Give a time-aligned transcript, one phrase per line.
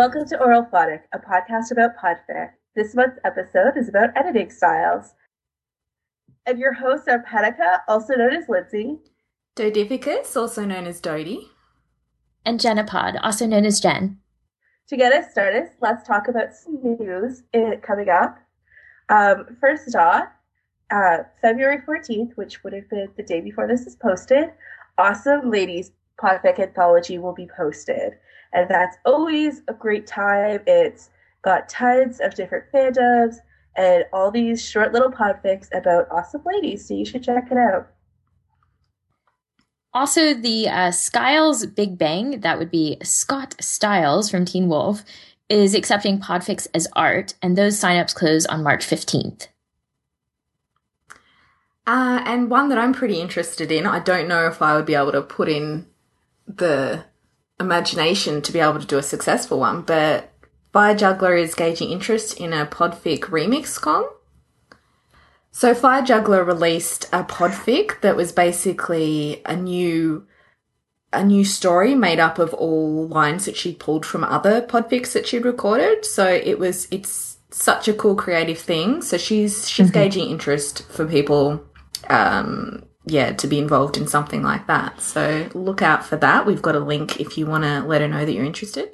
[0.00, 2.52] Welcome to Auralphonic, a podcast about podfic.
[2.74, 5.12] This month's episode is about editing styles.
[6.46, 8.96] And your hosts are Paraka, also known as Lindsay,
[9.56, 11.50] Dodificus, also known as Dodie,
[12.46, 14.18] and Jenepod, also known as Jen.
[14.88, 17.42] To get us started, let's talk about some news
[17.82, 18.38] coming up.
[19.10, 20.28] Um, first off,
[20.90, 24.50] uh, February 14th, which would have been the day before this is posted,
[24.96, 28.14] Awesome Ladies Podfic Anthology will be posted.
[28.52, 30.60] And that's always a great time.
[30.66, 31.10] It's
[31.42, 33.36] got tons of different fandoms
[33.76, 36.86] and all these short little podfics about awesome ladies.
[36.86, 37.88] So you should check it out.
[39.92, 45.02] Also, the uh, Sciles Big Bang, that would be Scott Stiles from Teen Wolf,
[45.48, 49.48] is accepting podfics as art, and those signups close on March 15th.
[51.88, 54.94] Uh, and one that I'm pretty interested in, I don't know if I would be
[54.94, 55.86] able to put in
[56.46, 57.04] the
[57.60, 60.32] imagination to be able to do a successful one, but
[60.72, 64.04] Fire Juggler is gauging interest in a podfic remix con.
[65.52, 70.26] So Fire Juggler released a podfic that was basically a new
[71.12, 75.26] a new story made up of all lines that she pulled from other podfics that
[75.26, 76.04] she'd recorded.
[76.04, 79.02] So it was it's such a cool creative thing.
[79.02, 79.94] So she's she's mm-hmm.
[79.94, 81.64] gauging interest for people
[82.08, 85.00] um yeah, to be involved in something like that.
[85.00, 86.46] So look out for that.
[86.46, 88.90] We've got a link if you want to let her know that you're interested.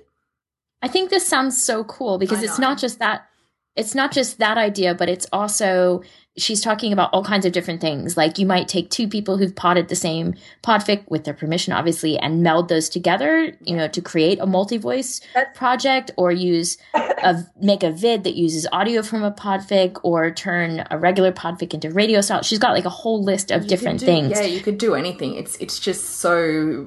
[0.83, 3.29] I think this sounds so cool because it's not just that
[3.77, 6.03] it's not just that idea, but it's also
[6.39, 8.17] she's talking about all kinds of different things.
[8.17, 12.19] Like you might take two people who've potted the same podfic with their permission, obviously,
[12.19, 15.21] and meld those together, you know, to create a multi-voice
[15.55, 20.85] project or use a, make a vid that uses audio from a podfic or turn
[20.91, 22.43] a regular podfic into radio style.
[22.43, 24.33] She's got like a whole list of you different do, things.
[24.33, 25.37] Yeah, you could do anything.
[25.37, 26.87] It's, it's just so,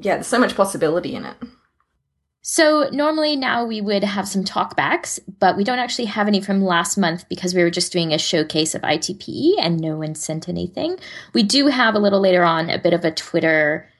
[0.00, 1.36] yeah, there's so much possibility in it.
[2.48, 6.62] So normally now we would have some talkbacks, but we don't actually have any from
[6.62, 10.48] last month because we were just doing a showcase of ITP and no one sent
[10.48, 10.96] anything.
[11.34, 13.90] We do have a little later on a bit of a Twitter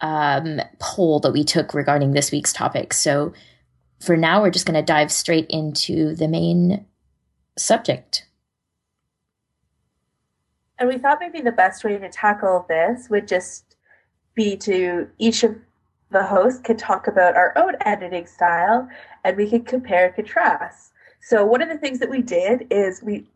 [0.00, 2.92] um, poll that we took regarding this week's topic.
[2.92, 3.32] So
[4.00, 6.86] for now, we're just going to dive straight into the main
[7.56, 8.26] subject.
[10.80, 13.76] And we thought maybe the best way to tackle this would just
[14.34, 15.54] be to each of
[16.14, 18.88] the host could talk about our own editing style
[19.24, 20.92] and we could compare and contrast.
[21.20, 23.26] So, one of the things that we did is we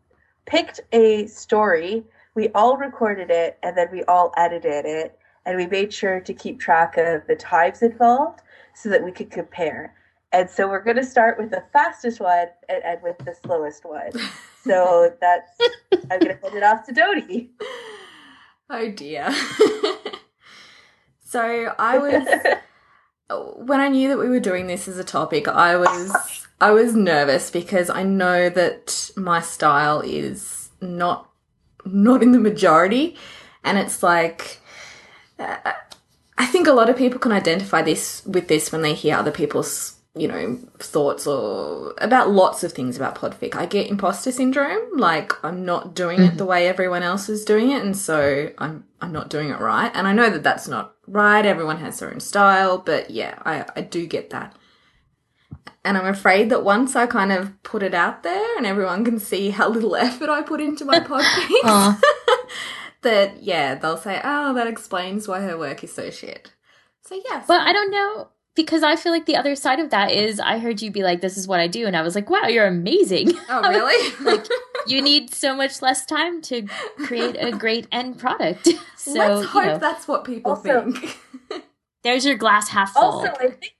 [0.45, 2.03] picked a story,
[2.35, 5.19] we all recorded it, and then we all edited it.
[5.45, 8.41] And we made sure to keep track of the times involved
[8.75, 9.95] so that we could compare.
[10.31, 13.83] And so we're going to start with the fastest one and end with the slowest
[13.83, 14.11] one.
[14.63, 15.51] So that's,
[16.11, 17.49] I'm going to hand it off to Dodie.
[18.69, 19.33] Oh dear.
[21.25, 22.27] so I was
[23.29, 26.95] when I knew that we were doing this as a topic, I was I was
[26.95, 31.29] nervous because I know that my style is not
[31.85, 33.15] not in the majority,
[33.63, 34.59] and it's like
[35.37, 35.57] uh,
[36.37, 39.31] I think a lot of people can identify this with this when they hear other
[39.31, 43.55] people's you know thoughts or about lots of things about podfic.
[43.55, 46.33] I get imposter syndrome, like I'm not doing mm-hmm.
[46.33, 49.59] it the way everyone else is doing it, and so I'm I'm not doing it
[49.59, 49.91] right.
[49.93, 51.45] And I know that that's not right.
[51.45, 54.55] Everyone has their own style, but yeah, I, I do get that.
[55.85, 59.19] And I'm afraid that once I kind of put it out there and everyone can
[59.19, 62.01] see how little effort I put into my podcast,
[63.01, 66.53] that yeah, they'll say, "Oh, that explains why her work is so shit."
[67.01, 67.43] So yeah.
[67.47, 70.59] But I don't know because I feel like the other side of that is I
[70.59, 72.67] heard you be like, "This is what I do," and I was like, "Wow, you're
[72.67, 74.15] amazing!" Oh, really?
[74.25, 74.45] like
[74.87, 76.67] you need so much less time to
[76.97, 78.67] create a great end product.
[78.99, 81.17] So let's hope you know, that's what people also, think.
[82.03, 83.01] there's your glass half full.
[83.01, 83.73] Also, I think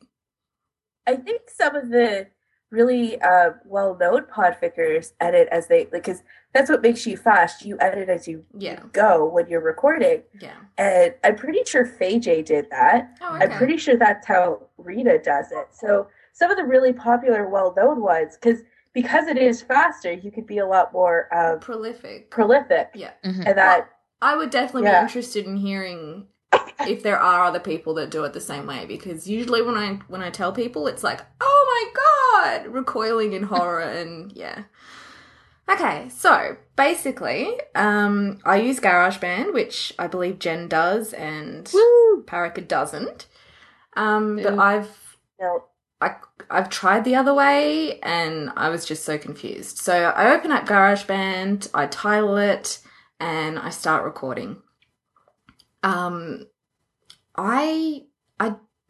[1.05, 2.27] I think some of the
[2.71, 7.63] really uh, well-known podfickers edit as they like because that's what makes you fast.
[7.63, 8.81] You edit as you yeah.
[8.91, 10.23] go when you're recording.
[10.39, 10.55] Yeah.
[10.77, 13.17] And I'm pretty sure fayjay did that.
[13.21, 13.45] Oh, okay.
[13.45, 15.67] I'm pretty sure that's how Rita does it.
[15.71, 18.61] So some of the really popular, well-known ones, because
[18.93, 22.31] because it is faster, you could be a lot more um, prolific.
[22.31, 22.89] Prolific.
[22.95, 23.11] Yeah.
[23.23, 23.43] Mm-hmm.
[23.45, 23.87] And that well,
[24.21, 25.01] I would definitely yeah.
[25.01, 26.25] be interested in hearing
[26.87, 29.99] if there are other people that do it the same way because usually when I
[30.07, 34.63] when I tell people it's like, "Oh my god," recoiling in horror and yeah.
[35.69, 42.23] Okay, so basically, um, I use GarageBand, which I believe Jen does, and Woo!
[42.23, 43.27] Paraka doesn't.
[43.95, 45.65] Um, but I've no.
[46.01, 46.15] I
[46.49, 49.77] I've tried the other way, and I was just so confused.
[49.77, 52.79] So I open up GarageBand, I title it,
[53.19, 54.61] and I start recording.
[55.83, 56.47] Um,
[57.37, 58.05] I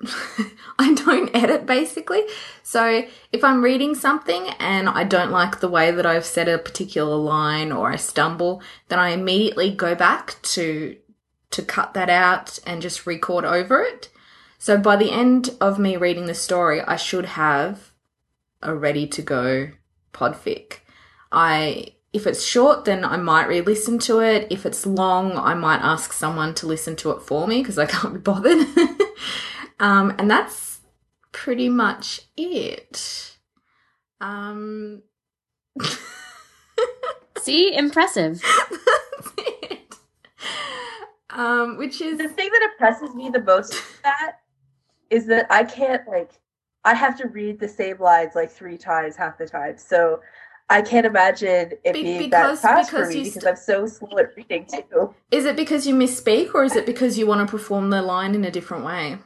[0.80, 2.24] I don't edit basically.
[2.64, 6.58] So if I'm reading something and I don't like the way that I've said a
[6.58, 10.96] particular line or I stumble, then I immediately go back to
[11.52, 14.10] to cut that out and just record over it.
[14.60, 17.92] So by the end of me reading the story, I should have
[18.62, 19.72] a ready to go
[20.14, 20.80] podfic.
[21.32, 24.48] I if it's short, then I might re-listen to it.
[24.50, 27.86] If it's long, I might ask someone to listen to it for me because I
[27.86, 28.66] can't be bothered.
[29.80, 30.82] um, and that's
[31.32, 33.38] pretty much it.
[34.22, 35.04] Um,
[37.40, 38.42] See, impressive.
[38.42, 39.96] that's it.
[41.30, 43.74] Um, which is the thing that impresses me the most
[44.04, 44.40] that
[45.10, 46.32] is that I can't like
[46.84, 49.78] I have to read the same lines like three times half the time.
[49.78, 50.22] So
[50.70, 53.48] I can't imagine it Be- being because- that fast because for me you because st-
[53.48, 55.14] I'm so slow at reading too.
[55.32, 58.36] Is it because you misspeak or is it because you want to perform the line
[58.36, 59.18] in a different way?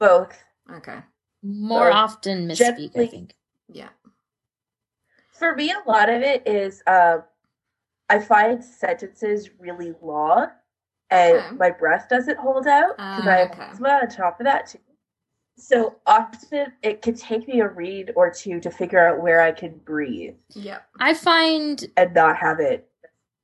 [0.00, 0.42] Both.
[0.72, 0.98] Okay.
[1.42, 3.34] More So, often misspeak, I think.
[3.68, 3.90] Yeah.
[5.32, 7.22] For me, a lot of it is um,
[8.08, 10.48] I find sentences really long,
[11.10, 11.54] and Okay.
[11.56, 13.62] my breath doesn't hold out because Ah, I have okay.
[13.62, 14.78] asthma on top of that too.
[15.56, 19.52] So often it can take me a read or two to figure out where I
[19.52, 20.78] can breathe Yeah.
[20.98, 22.88] I find and not have it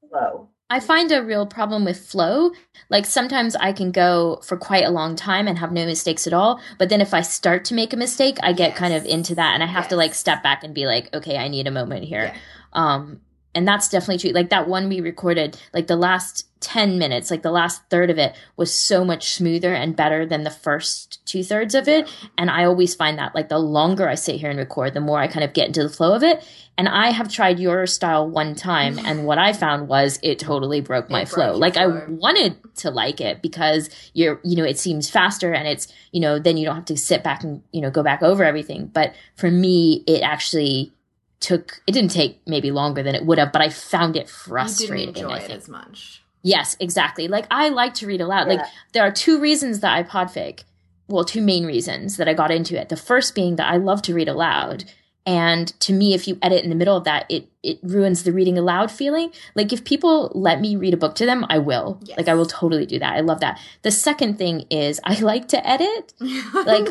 [0.09, 0.49] slow.
[0.69, 2.51] I find a real problem with flow.
[2.89, 6.33] Like sometimes I can go for quite a long time and have no mistakes at
[6.33, 6.61] all.
[6.79, 9.55] But then if I start to make a mistake, I get kind of into that
[9.55, 12.05] and I have to like step back and be like, okay, I need a moment
[12.05, 12.33] here.
[12.35, 12.39] Yeah.
[12.73, 13.21] Um,
[13.57, 14.31] and that's definitely true.
[14.31, 18.19] Like that one we recorded, like the last 10 minutes, like the last third of
[18.19, 22.07] it was so much smoother and better than the first two thirds of it.
[22.37, 25.19] And I always find that like the longer I sit here and record, the more
[25.19, 26.47] I kind of get into the flow of it.
[26.77, 30.83] And I have tried your style one time, and what I found was it totally
[30.83, 31.57] broke my broke flow.
[31.57, 35.89] Like I wanted to like it because you're, you know, it seems faster and it's,
[36.13, 38.45] you know, then you don't have to sit back and, you know, go back over
[38.45, 38.91] everything.
[38.93, 40.93] But for me, it actually
[41.41, 44.27] took, it didn't take maybe longer than it would have, but I found it You
[44.29, 45.13] frustrating.
[45.13, 46.23] didn't enjoy I it as much.
[46.43, 47.29] Yes, exactly.
[47.29, 48.47] Like I like to read aloud.
[48.49, 48.61] Like
[48.93, 50.63] there are two reasons that I podfic.
[51.09, 52.89] Well, two main reasons that I got into it.
[52.89, 54.85] The first being that I love to read aloud.
[55.25, 58.33] And to me, if you edit in the middle of that, it it ruins the
[58.33, 59.33] reading aloud feeling.
[59.57, 61.99] Like if people let me read a book to them, I will.
[62.05, 62.17] Yes.
[62.17, 63.15] Like I will totally do that.
[63.15, 63.59] I love that.
[63.83, 66.13] The second thing is I like to edit.
[66.55, 66.89] Like-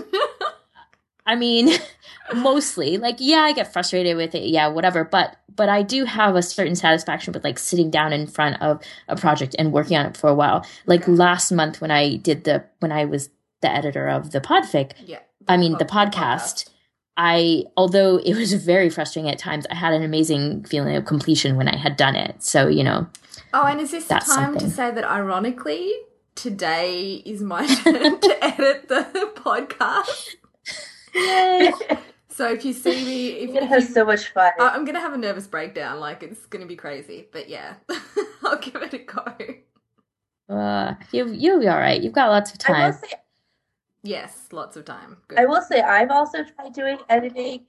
[1.27, 1.69] I mean,
[2.33, 5.03] mostly like yeah, I get frustrated with it, yeah, whatever.
[5.03, 8.81] But but I do have a certain satisfaction with like sitting down in front of
[9.07, 10.65] a project and working on it for a while.
[10.85, 13.29] Like last month when I did the when I was
[13.61, 15.19] the editor of the podfic, yeah.
[15.47, 16.69] I mean the oh, pod- podcast.
[17.17, 21.55] I although it was very frustrating at times, I had an amazing feeling of completion
[21.55, 22.43] when I had done it.
[22.43, 23.07] So you know,
[23.53, 25.93] Oh, and is this the time to say that ironically,
[26.35, 30.35] today is my turn to edit the podcast?
[32.35, 34.51] So if you see me, if, It if has you, so much fun.
[34.59, 36.01] I- I'm gonna have a nervous breakdown.
[36.01, 37.75] Like it's gonna be crazy, but yeah,
[38.43, 40.53] I'll give it a go.
[40.53, 42.01] uh, you you'll be all right.
[42.01, 42.91] You've got lots of time.
[42.93, 43.13] say
[44.03, 45.17] Yes, lots of time.
[45.29, 45.39] Good.
[45.39, 47.65] I will say I've also tried doing editing.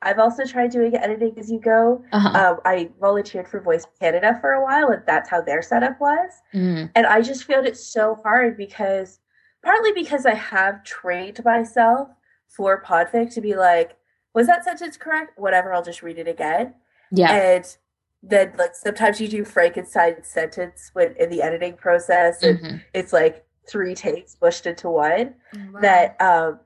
[0.00, 2.04] I've also tried doing editing as you go.
[2.12, 2.28] Uh-huh.
[2.28, 6.30] Um, I volunteered for Voice Canada for a while, and that's how their setup was.
[6.54, 6.90] Mm.
[6.94, 9.20] And I just found it so hard because,
[9.62, 12.08] partly because I have trained myself
[12.56, 13.96] for Podfic to be like,
[14.34, 15.38] was that sentence correct?
[15.38, 16.74] Whatever, I'll just read it again.
[17.10, 17.32] Yeah.
[17.32, 17.76] And
[18.22, 22.82] then, like, sometimes you do Frankenstein sentence when in the editing process, and Mhm.
[22.94, 25.34] it's like three takes mushed into one
[25.72, 25.80] Wow.
[25.80, 26.60] that um,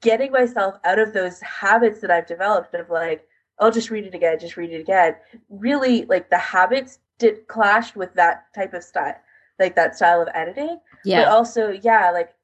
[0.00, 3.26] getting myself out of those habits that I've developed of like,
[3.58, 5.16] I'll just read it again, just read it again.
[5.48, 9.14] Really, like the habits did clashed with that type of style,
[9.58, 10.80] like that style of editing.
[11.04, 11.20] Yeah.
[11.20, 11.32] But Yeah.
[11.34, 12.34] also, yeah, like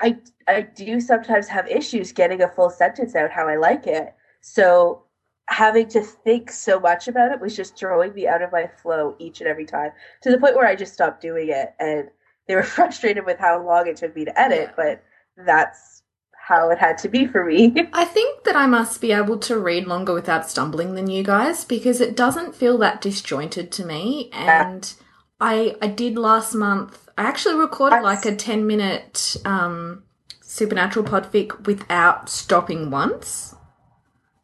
[0.00, 0.16] I
[0.48, 4.14] I do sometimes have issues getting a full sentence out how I like it.
[4.40, 5.02] So
[5.48, 9.14] having to think so much about it was just throwing me out of my flow
[9.18, 9.90] each and every time
[10.22, 12.08] to the point where I just stopped doing it and
[12.48, 14.72] they were frustrated with how long it took me to edit, Yeah.
[14.76, 15.04] but
[15.46, 16.02] that's
[16.36, 17.74] how it had to be for me.
[17.92, 21.64] I think that I must be able to read longer without stumbling than you guys
[21.64, 24.28] because it doesn't feel that disjointed to me.
[24.32, 24.92] And
[25.40, 27.08] I I did last month.
[27.18, 30.04] I actually recorded I- like a ten minute um,
[30.42, 33.54] supernatural podfic without stopping once.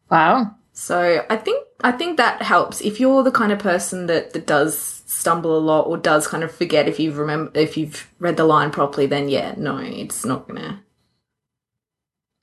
[0.09, 0.55] Wow.
[0.73, 2.81] So I think I think that helps.
[2.81, 6.43] If you're the kind of person that, that does stumble a lot or does kind
[6.43, 10.25] of forget if you've remember if you've read the line properly, then yeah, no, it's
[10.25, 10.83] not gonna.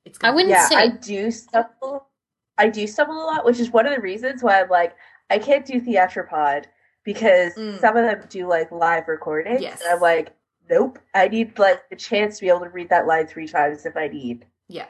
[0.05, 2.09] It's I wouldn't yeah, say I do stumble.
[2.59, 4.97] I do stumble a lot, which is one of the reasons why I'm like,
[5.31, 6.67] I can't do theatropod
[7.13, 7.81] because Mm.
[7.81, 9.63] some of them do like live recordings.
[9.63, 9.81] Yes.
[9.81, 10.33] And I'm like,
[10.69, 10.99] nope.
[11.15, 13.97] I need like the chance to be able to read that line three times if
[13.97, 14.45] I need.
[14.69, 14.85] Yeah.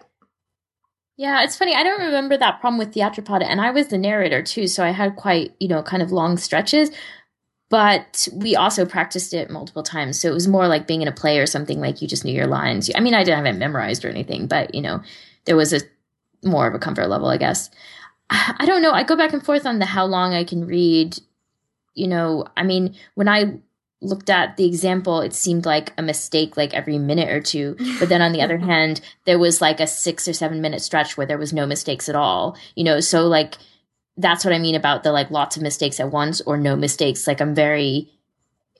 [1.16, 1.74] Yeah, it's funny.
[1.76, 4.90] I don't remember that problem with Theatropod, and I was the narrator too, so I
[4.90, 6.90] had quite, you know, kind of long stretches.
[7.70, 11.12] But we also practiced it multiple times, so it was more like being in a
[11.12, 11.80] play or something.
[11.80, 12.90] Like you just knew your lines.
[12.96, 15.02] I mean, I didn't have it memorized or anything, but you know,
[15.44, 15.80] there was a
[16.42, 17.70] more of a comfort level, I guess.
[18.30, 18.92] I don't know.
[18.92, 21.18] I go back and forth on the how long I can read.
[21.98, 23.58] You know, I mean, when I
[24.00, 27.76] looked at the example, it seemed like a mistake like every minute or two.
[27.98, 31.16] But then on the other hand, there was like a six or seven minute stretch
[31.16, 32.56] where there was no mistakes at all.
[32.74, 33.56] You know, so like
[34.16, 37.26] that's what I mean about the like lots of mistakes at once or no mistakes.
[37.26, 38.10] Like I'm very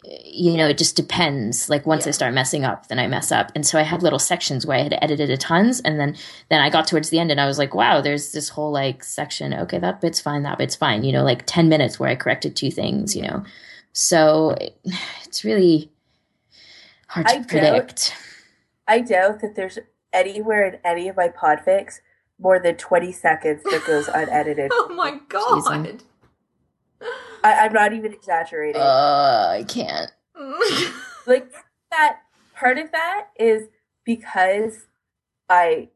[0.05, 1.69] you know, it just depends.
[1.69, 2.11] Like once yeah.
[2.11, 3.51] I start messing up, then I mess up.
[3.55, 6.17] And so I had little sections where I had edited a tons and then
[6.51, 9.03] then I got towards the end and I was like, wow, there's this whole like
[9.03, 9.53] section.
[9.53, 11.03] Okay, that bit's fine, that bit's fine.
[11.03, 13.45] You know, like 10 minutes where I corrected two things, you know.
[13.93, 14.57] So
[15.25, 15.91] it's really
[17.09, 18.09] hard to I predict.
[18.09, 18.17] Doubt,
[18.87, 19.79] I doubt that there's
[20.13, 22.01] anywhere in any of my podfics
[22.41, 24.71] more than 20 seconds that goes unedited.
[24.73, 26.05] oh my god.
[27.45, 28.81] I, am not even exaggerating.
[28.81, 30.11] Uh, I can't.
[31.27, 31.53] like
[31.91, 32.21] that
[32.55, 33.69] part of that is
[34.05, 34.87] because
[35.49, 35.89] I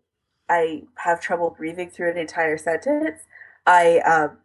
[0.48, 3.22] I have trouble breathing through an entire sentence.
[3.66, 4.38] I um,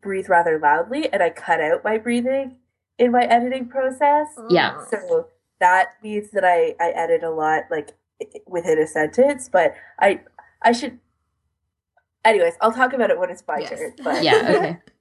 [0.00, 2.56] breathe rather loudly and I cut out my breathing
[2.98, 4.28] in my editing process.
[4.48, 4.84] Yeah.
[4.86, 5.28] So
[5.60, 7.90] that means that I, I edit a lot like
[8.46, 10.20] within a sentence, but I
[10.62, 10.98] I should
[12.24, 13.70] anyways, I'll talk about it when it's my yes.
[13.70, 13.94] turn.
[14.02, 14.78] But yeah, okay.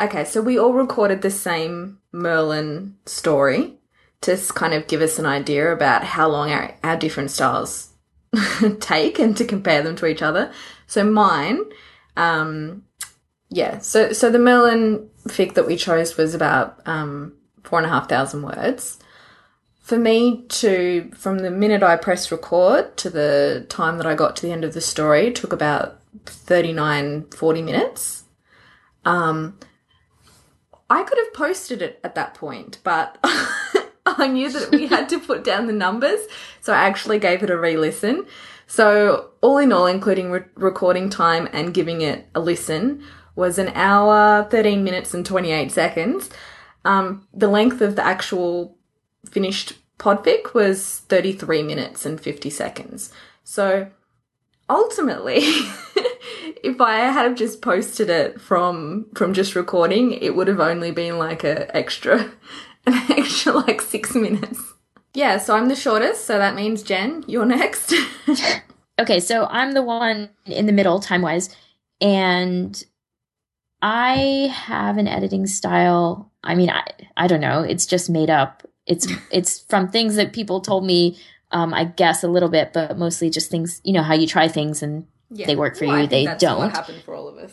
[0.00, 3.74] okay, so we all recorded the same Merlin story
[4.20, 7.90] to kind of give us an idea about how long our, our different styles
[8.80, 10.52] take and to compare them to each other.
[10.86, 11.60] So mine,
[12.16, 12.84] um,
[13.50, 17.90] yeah, so so the Merlin fic that we chose was about um, four and a
[17.90, 18.98] half thousand words.
[19.80, 24.36] For me to, from the minute I pressed record to the time that I got
[24.36, 28.24] to the end of the story, took about 39, 40 minutes.
[29.06, 29.58] Um,
[30.90, 33.18] I could have posted it at that point, but
[34.06, 36.20] I knew that we had to put down the numbers,
[36.60, 38.26] so I actually gave it a re listen.
[38.66, 43.02] So, all in all, including re- recording time and giving it a listen,
[43.34, 46.28] was an hour, 13 minutes, and 28 seconds.
[46.84, 48.76] Um, the length of the actual
[49.30, 53.12] finished podfic was 33 minutes and 50 seconds.
[53.44, 53.88] So
[54.68, 55.42] ultimately,
[56.62, 61.18] if I had just posted it from from just recording, it would have only been
[61.18, 62.20] like a extra
[62.86, 64.60] an extra like 6 minutes.
[65.14, 67.94] Yeah, so I'm the shortest, so that means Jen, you're next.
[68.98, 71.54] okay, so I'm the one in the middle time wise
[72.00, 72.84] and
[73.82, 76.32] I have an editing style.
[76.42, 76.84] I mean, I
[77.16, 77.62] I don't know.
[77.62, 78.66] It's just made up.
[78.86, 81.18] It's it's from things that people told me.
[81.50, 83.80] Um, I guess a little bit, but mostly just things.
[83.82, 85.46] You know how you try things and yeah.
[85.46, 86.06] they work for well, you.
[86.06, 86.58] they don't.
[86.58, 87.52] What happened for all of us?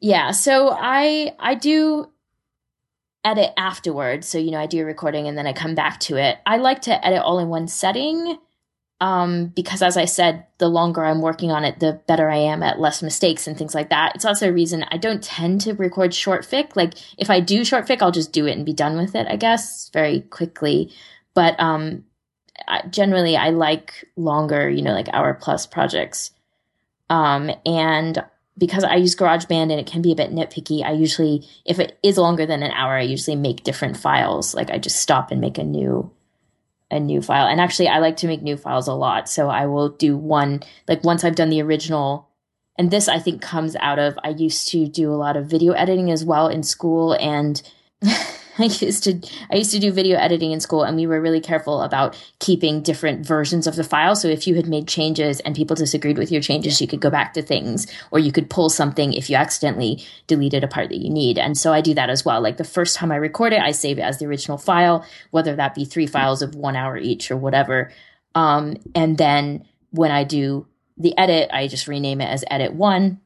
[0.00, 0.32] Yeah.
[0.32, 2.10] So I I do
[3.24, 4.26] edit afterwards.
[4.26, 6.38] So you know I do a recording and then I come back to it.
[6.46, 8.38] I like to edit all in one setting
[9.02, 12.62] um, because as I said, the longer I'm working on it, the better I am
[12.62, 14.14] at less mistakes and things like that.
[14.14, 16.76] It's also a reason I don't tend to record short fic.
[16.76, 19.26] Like if I do short fic, I'll just do it and be done with it,
[19.28, 20.92] I guess, very quickly.
[21.34, 22.04] But um,
[22.68, 26.30] I, generally, I like longer, you know, like hour plus projects.
[27.12, 28.24] Um, and
[28.56, 31.98] because I use GarageBand and it can be a bit nitpicky, I usually, if it
[32.02, 34.54] is longer than an hour, I usually make different files.
[34.54, 36.10] Like I just stop and make a new
[36.90, 37.46] a new file.
[37.46, 39.28] And actually, I like to make new files a lot.
[39.28, 42.28] So I will do one, like once I've done the original.
[42.78, 45.72] And this, I think, comes out of I used to do a lot of video
[45.72, 47.14] editing as well in school.
[47.14, 47.62] And
[48.58, 51.40] I used to I used to do video editing in school and we were really
[51.40, 54.14] careful about keeping different versions of the file.
[54.14, 57.10] So if you had made changes and people disagreed with your changes, you could go
[57.10, 60.98] back to things or you could pull something if you accidentally deleted a part that
[60.98, 61.38] you need.
[61.38, 62.42] And so I do that as well.
[62.42, 65.56] Like the first time I record it, I save it as the original file, whether
[65.56, 67.90] that be three files of one hour each or whatever.
[68.34, 70.66] Um, and then when I do
[70.98, 73.20] the edit, I just rename it as edit one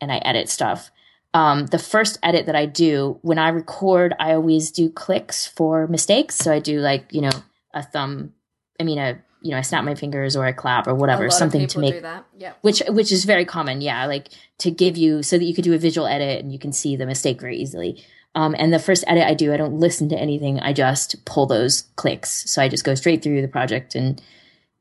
[0.00, 0.90] and I edit stuff
[1.34, 5.88] um, the first edit that I do when I record, I always do clicks for
[5.88, 6.36] mistakes.
[6.36, 7.32] So I do like you know
[7.74, 8.32] a thumb.
[8.80, 11.66] I mean a you know I snap my fingers or I clap or whatever something
[11.66, 12.24] to make that.
[12.38, 12.52] Yeah.
[12.62, 13.80] Which which is very common.
[13.80, 16.58] Yeah, like to give you so that you could do a visual edit and you
[16.58, 18.04] can see the mistake very easily.
[18.36, 20.58] Um, and the first edit I do, I don't listen to anything.
[20.60, 22.50] I just pull those clicks.
[22.50, 24.22] So I just go straight through the project and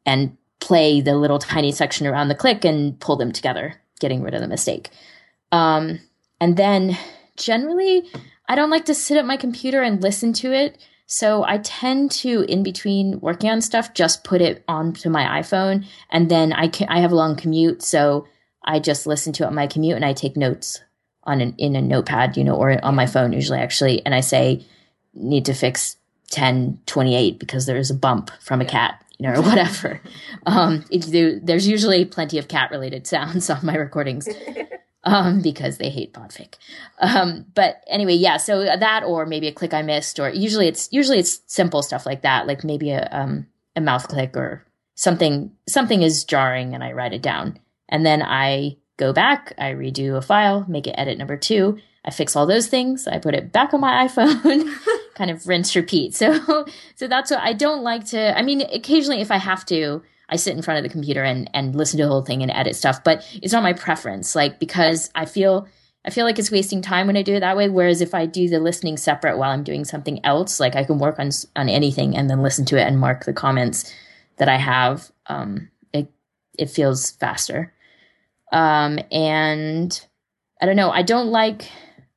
[0.06, 4.36] and play the little tiny section around the click and pull them together, getting rid
[4.36, 4.92] of the mistake.
[5.52, 6.00] Um,
[6.40, 6.98] and then
[7.38, 8.10] generally,
[8.48, 10.78] I don't like to sit at my computer and listen to it.
[11.06, 15.86] So I tend to, in between working on stuff, just put it onto my iPhone,
[16.10, 18.28] and then I can I have a long commute, so
[18.66, 20.82] I just listen to it on my commute, and I take notes
[21.26, 24.22] on an in a notepad, you know, or on my phone usually actually, and I
[24.22, 24.66] say
[25.14, 25.98] need to fix
[26.32, 30.02] 1028 because there's a bump from a cat, you know, or whatever.
[30.46, 34.28] um, it, there's usually plenty of cat related sounds on my recordings.
[35.06, 36.54] Um, because they hate podfic.
[36.98, 40.88] Um, but anyway, yeah, so that or maybe a click I missed, or usually it's
[40.94, 45.52] usually it's simple stuff like that, like maybe a um, a mouth click or something
[45.68, 47.60] something is jarring and I write it down.
[47.90, 52.12] And then I go back, I redo a file, make it edit number two, I
[52.12, 54.70] fix all those things, I put it back on my iPhone,
[55.16, 56.16] kind of rinse repeat.
[56.16, 60.04] So so that's what I don't like to I mean occasionally if I have to
[60.30, 62.52] I sit in front of the computer and, and listen to the whole thing and
[62.52, 64.36] edit stuff, but it's not my preference.
[64.36, 65.68] Like, because I feel,
[66.06, 67.70] I feel like it's wasting time when I do it that way.
[67.70, 70.98] Whereas if I do the listening separate while I'm doing something else, like I can
[70.98, 73.94] work on, on anything and then listen to it and mark the comments
[74.38, 75.12] that I have.
[75.28, 76.10] Um, it,
[76.58, 77.74] it feels faster.
[78.52, 80.08] Um, and
[80.62, 80.90] I don't know.
[80.90, 81.70] I don't like,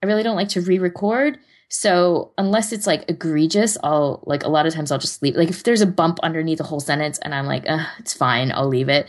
[0.02, 4.66] I really don't like to re-record so unless it's like egregious, I'll like a lot
[4.66, 5.35] of times I'll just leave.
[5.35, 7.64] Like if there's a bump underneath a whole sentence and I'm like,
[7.99, 9.08] it's fine, I'll leave it.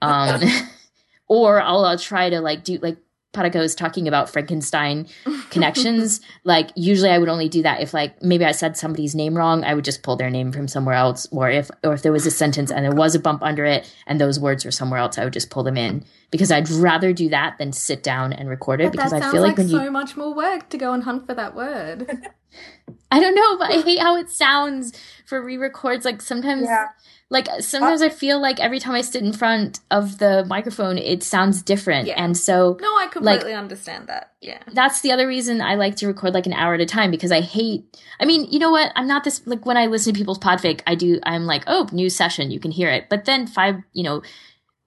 [0.00, 0.40] Um,
[1.28, 2.96] or I'll, I'll try to like do like
[3.38, 5.06] Paraka was talking about Frankenstein
[5.50, 6.20] connections.
[6.44, 9.62] like usually I would only do that if like maybe I said somebody's name wrong,
[9.62, 11.26] I would just pull their name from somewhere else.
[11.30, 13.92] Or if or if there was a sentence and there was a bump under it
[14.06, 16.04] and those words were somewhere else, I would just pull them in.
[16.30, 19.40] Because I'd rather do that than sit down and record it but because I feel
[19.40, 22.10] like, like when so you much more work to go and hunt for that word.
[23.10, 24.92] I don't know, but I hate how it sounds
[25.24, 26.04] for re-records.
[26.04, 26.88] Like sometimes Yeah.
[27.30, 31.22] Like sometimes I feel like every time I sit in front of the microphone, it
[31.22, 32.06] sounds different.
[32.08, 32.22] Yeah.
[32.22, 34.32] And so No, I completely understand that.
[34.40, 34.62] Yeah.
[34.72, 37.30] that's the other reason I like to record like an hour at a time because
[37.30, 37.84] I hate.
[38.18, 38.92] I mean, you know what?
[38.96, 41.20] I'm not this like when I listen to people's podfic, I do.
[41.24, 43.08] I'm like, oh, new session, you can hear it.
[43.10, 44.22] But then five, you know,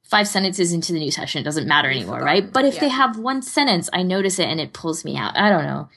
[0.03, 2.51] five sentences into the new session it doesn't matter anymore, right?
[2.51, 5.37] But if they have one sentence, I notice it and it pulls me out.
[5.37, 5.89] I don't know.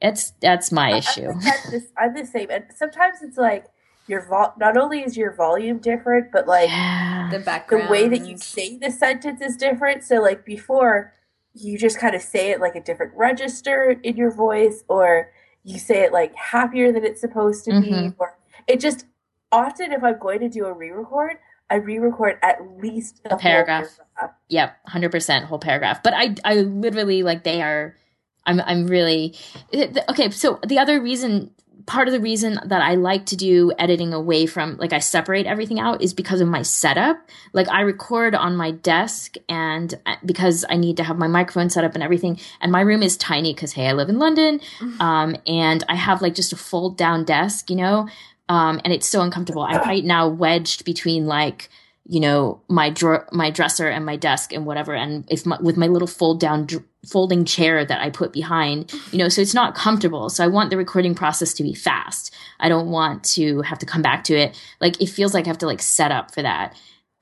[0.00, 1.28] It's that's my issue.
[1.28, 3.66] I'm, the- this, I'm the same, and sometimes it's like
[4.12, 4.52] your vol.
[4.58, 7.28] Not only is your volume different, but like Yeah.
[7.32, 10.04] The the way that you say the sentence is different.
[10.04, 11.12] So like before,
[11.54, 15.30] you just kind of say it like a different register in your voice, or
[15.64, 18.14] you say it like happier than it's supposed to be, Mhm.
[18.18, 19.06] or it just
[19.50, 21.38] often if I'm going to do a re-record,
[21.70, 23.88] I re-record at least a, A paragraph.
[24.18, 24.36] paragraph.
[24.48, 26.02] Yep, hundred percent whole paragraph.
[26.02, 27.96] But I, I literally like they are.
[28.44, 29.34] I'm, I'm really
[30.10, 30.28] okay.
[30.30, 31.50] So the other reason,
[31.86, 35.46] part of the reason that I like to do editing away from, like I separate
[35.46, 37.16] everything out, is because of my setup.
[37.52, 41.70] Like I record on my desk, and uh, because I need to have my microphone
[41.70, 42.38] set up and everything.
[42.60, 44.60] And my room is tiny because hey, I live in London,
[45.00, 48.08] um, and I have like just a fold down desk, you know,
[48.48, 49.62] um, and it's so uncomfortable.
[49.62, 51.68] I'm right now wedged between like
[52.06, 54.94] you know my drawer my dresser and my desk and whatever.
[54.94, 58.92] And if my, with my little fold down dr- folding chair that i put behind
[59.10, 60.28] you know so it's not comfortable.
[60.28, 62.34] So i want the recording process to be fast.
[62.60, 64.60] I don't want to have to come back to it.
[64.80, 66.76] Like it feels like i have to like set up for that.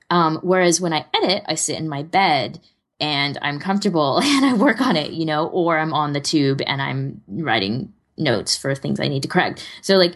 [0.09, 2.59] Um, whereas when i edit i sit in my bed
[2.99, 6.61] and i'm comfortable and i work on it you know or i'm on the tube
[6.65, 9.65] and i'm writing notes for things i need to correct.
[9.81, 10.15] So like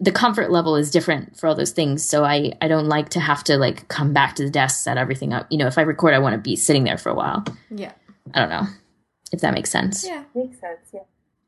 [0.00, 2.04] the comfort level is different for all those things.
[2.04, 4.96] So I, I don't like to have to like come back to the desk, set
[4.96, 5.46] everything up.
[5.50, 7.44] You know, if I record, I want to be sitting there for a while.
[7.70, 7.92] Yeah.
[8.34, 8.66] I don't know
[9.32, 10.06] if that makes sense.
[10.06, 10.24] Yeah.
[10.34, 10.90] Makes sense.
[10.92, 11.00] Yeah.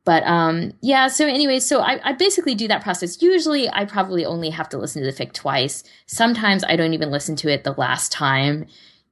[0.05, 1.09] But um, yeah.
[1.09, 3.23] So anyway, so I, I basically do that process.
[3.23, 5.85] Usually, I probably only have to listen to the fic twice.
[6.07, 8.67] Sometimes I don't even listen to it the last time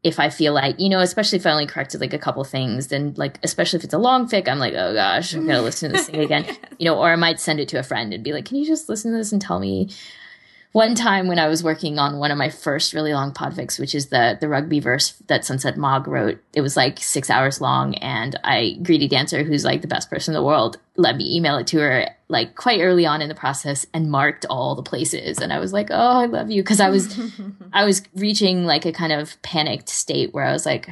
[0.05, 2.89] if I feel like you know, especially if I only corrected like a couple things.
[2.89, 5.91] Then like, especially if it's a long fic, I'm like, oh gosh, I'm gonna listen
[5.91, 6.47] to this thing again.
[6.79, 8.67] You know, or I might send it to a friend and be like, can you
[8.67, 9.91] just listen to this and tell me
[10.73, 13.95] one time when I was working on one of my first really long podfics, which
[13.95, 17.95] is the the rugby verse that Sunset Mog wrote, it was like six hours long,
[17.97, 21.57] and I greedy dancer, who's like the best person in the world, let me email
[21.57, 25.39] it to her like quite early on in the process and marked all the places,
[25.39, 27.19] and I was like, oh, I love you, because I was
[27.73, 30.89] I was reaching like a kind of panicked state where I was like.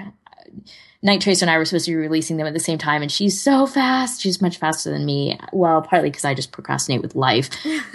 [1.03, 3.13] Night Tracer and I were supposed to be releasing them at the same time, and
[3.13, 4.21] she's so fast.
[4.21, 5.39] She's much faster than me.
[5.53, 7.51] Well, partly because I just procrastinate with life,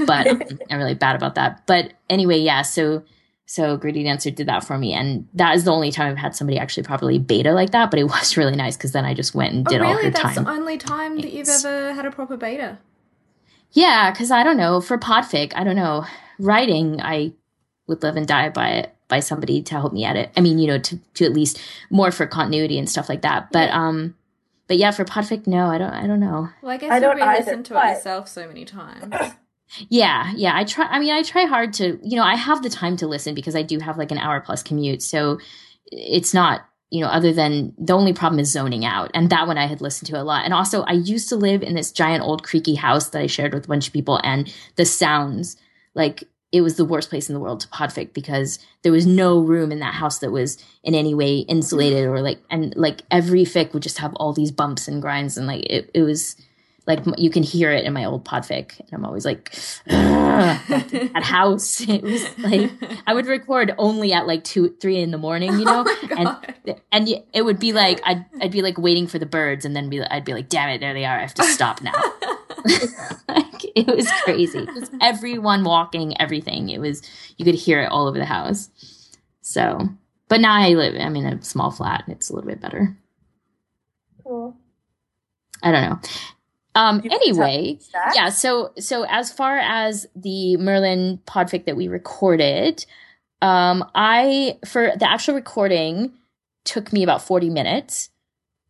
[0.05, 0.27] but
[0.69, 1.65] I'm really bad about that.
[1.65, 2.61] But anyway, yeah.
[2.61, 3.03] So
[3.47, 6.35] so Greedy Dancer did that for me, and that is the only time I've had
[6.35, 7.91] somebody actually properly beta like that.
[7.91, 10.05] But it was really nice because then I just went and Oh, did all really?
[10.05, 10.43] her That's time.
[10.45, 12.77] the only time that you've ever had a proper beta.
[13.73, 16.05] Yeah, because I don't know for podfic, I don't know
[16.39, 17.01] writing.
[17.01, 17.33] I
[17.87, 20.31] would live and die by it by somebody to help me edit.
[20.35, 23.51] I mean, you know, to to at least more for continuity and stuff like that.
[23.51, 24.15] But um,
[24.67, 25.93] but yeah, for podfic, no, I don't.
[25.93, 26.49] I don't know.
[26.63, 29.13] Well, I guess I you don't re-listen to but- it yourself so many times.
[29.87, 30.51] Yeah, yeah.
[30.53, 30.85] I try.
[30.85, 31.97] I mean, I try hard to.
[32.03, 34.41] You know, I have the time to listen because I do have like an hour
[34.41, 35.39] plus commute, so
[35.85, 36.65] it's not.
[36.89, 39.79] You know, other than the only problem is zoning out, and that one I had
[39.79, 40.43] listened to a lot.
[40.43, 43.53] And also, I used to live in this giant old creaky house that I shared
[43.53, 45.55] with a bunch of people, and the sounds
[45.95, 49.39] like it was the worst place in the world to podfic because there was no
[49.39, 53.43] room in that house that was in any way insulated or like and like every
[53.43, 56.35] fic would just have all these bumps and grinds and like it, it was
[56.95, 59.53] like you can hear it in my old podfic and i'm always like
[59.87, 61.81] at house.
[61.91, 62.71] It was like
[63.07, 65.85] i would record only at like two three in the morning you know?
[65.87, 69.65] Oh and and it would be like I'd, I'd be like waiting for the birds
[69.65, 71.17] and then be i'd be like damn it there they are.
[71.17, 71.93] I have to stop now.
[73.27, 74.59] Like it was crazy.
[74.59, 76.69] It was everyone walking everything.
[76.69, 77.01] It was
[77.37, 78.69] you could hear it all over the house.
[79.41, 79.89] So
[80.27, 82.03] but now i live i'm in a small flat.
[82.05, 82.95] And it's a little bit better.
[84.23, 84.55] Cool.
[85.63, 85.99] I don't know.
[86.73, 87.79] Um, anyway,
[88.15, 88.29] yeah.
[88.29, 92.85] So, so as far as the Merlin podfic that we recorded,
[93.41, 96.13] um, I for the actual recording
[96.63, 98.09] took me about forty minutes,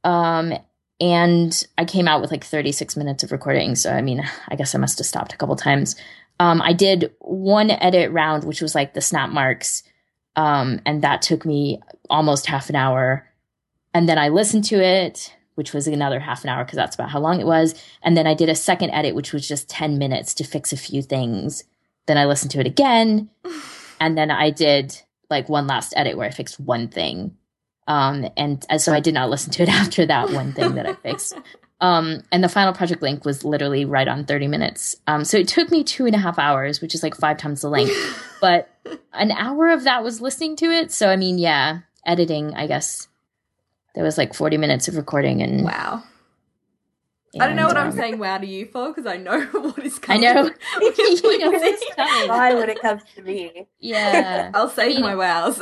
[0.03, 0.53] um,
[0.99, 3.75] and I came out with like thirty six minutes of recording.
[3.75, 5.95] So, I mean, I guess I must have stopped a couple times.
[6.39, 9.83] Um, I did one edit round, which was like the snap marks,
[10.35, 13.27] um, and that took me almost half an hour.
[13.93, 17.09] And then I listened to it which was another half an hour because that's about
[17.09, 17.75] how long it was.
[18.03, 20.77] And then I did a second edit, which was just 10 minutes to fix a
[20.77, 21.63] few things.
[22.07, 23.29] Then I listened to it again.
[23.99, 27.37] and then I did like one last edit where I fixed one thing.
[27.87, 30.85] Um, and, and so I did not listen to it after that one thing that
[30.85, 31.35] I fixed.
[31.81, 34.95] Um, and the final project link was literally right on 30 minutes.
[35.07, 37.61] Um, so it took me two and a half hours, which is like five times
[37.61, 37.91] the length.
[38.39, 38.69] but
[39.13, 40.91] an hour of that was listening to it.
[40.91, 43.07] So, I mean, yeah, editing, I guess,
[43.95, 46.03] there was like 40 minutes of recording and wow
[47.33, 49.41] and, I don't know what um, I'm saying wow to you for because I know
[49.51, 50.27] what is coming.
[50.27, 50.43] I know.
[50.81, 52.27] you know what's coming.
[52.27, 53.67] Why when it comes to me?
[53.79, 54.51] Yeah.
[54.53, 55.61] I'll save I mean, my wows.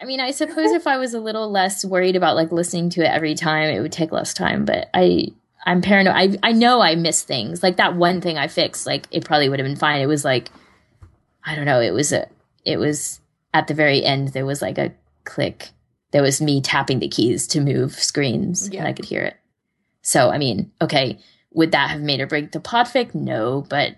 [0.00, 3.02] I mean, I suppose if I was a little less worried about like listening to
[3.02, 4.64] it every time, it would take less time.
[4.64, 5.28] But I,
[5.64, 6.14] I'm paranoid.
[6.16, 7.62] I, I know I miss things.
[7.62, 10.00] Like that one thing I fixed, like it probably would have been fine.
[10.00, 10.48] It was like,
[11.44, 11.80] I don't know.
[11.80, 12.28] It was a,
[12.64, 13.20] it was
[13.54, 14.28] at the very end.
[14.28, 14.92] There was like a
[15.24, 15.68] click
[16.12, 18.80] there was me tapping the keys to move screens yeah.
[18.80, 19.36] and I could hear it.
[20.02, 21.18] So, I mean, okay,
[21.52, 23.14] would that have made or break the podfic?
[23.14, 23.96] No, but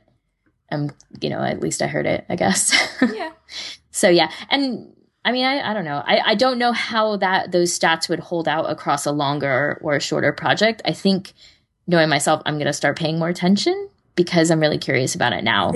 [0.71, 0.91] I'm,
[1.21, 2.75] you know, at least I heard it, I guess.
[3.15, 3.31] Yeah.
[3.91, 4.31] so yeah.
[4.51, 4.93] And
[5.25, 6.03] I mean, I, I don't know.
[6.05, 9.97] I, I don't know how that those stats would hold out across a longer or
[9.97, 10.83] a shorter project.
[10.85, 11.33] I think
[11.87, 15.75] knowing myself, I'm gonna start paying more attention because I'm really curious about it now.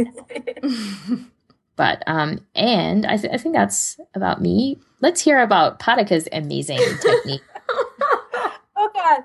[1.76, 6.78] but um and I, th- I think that's about me Let's hear about Paraka's amazing
[7.00, 7.42] technique.
[7.68, 9.24] oh God.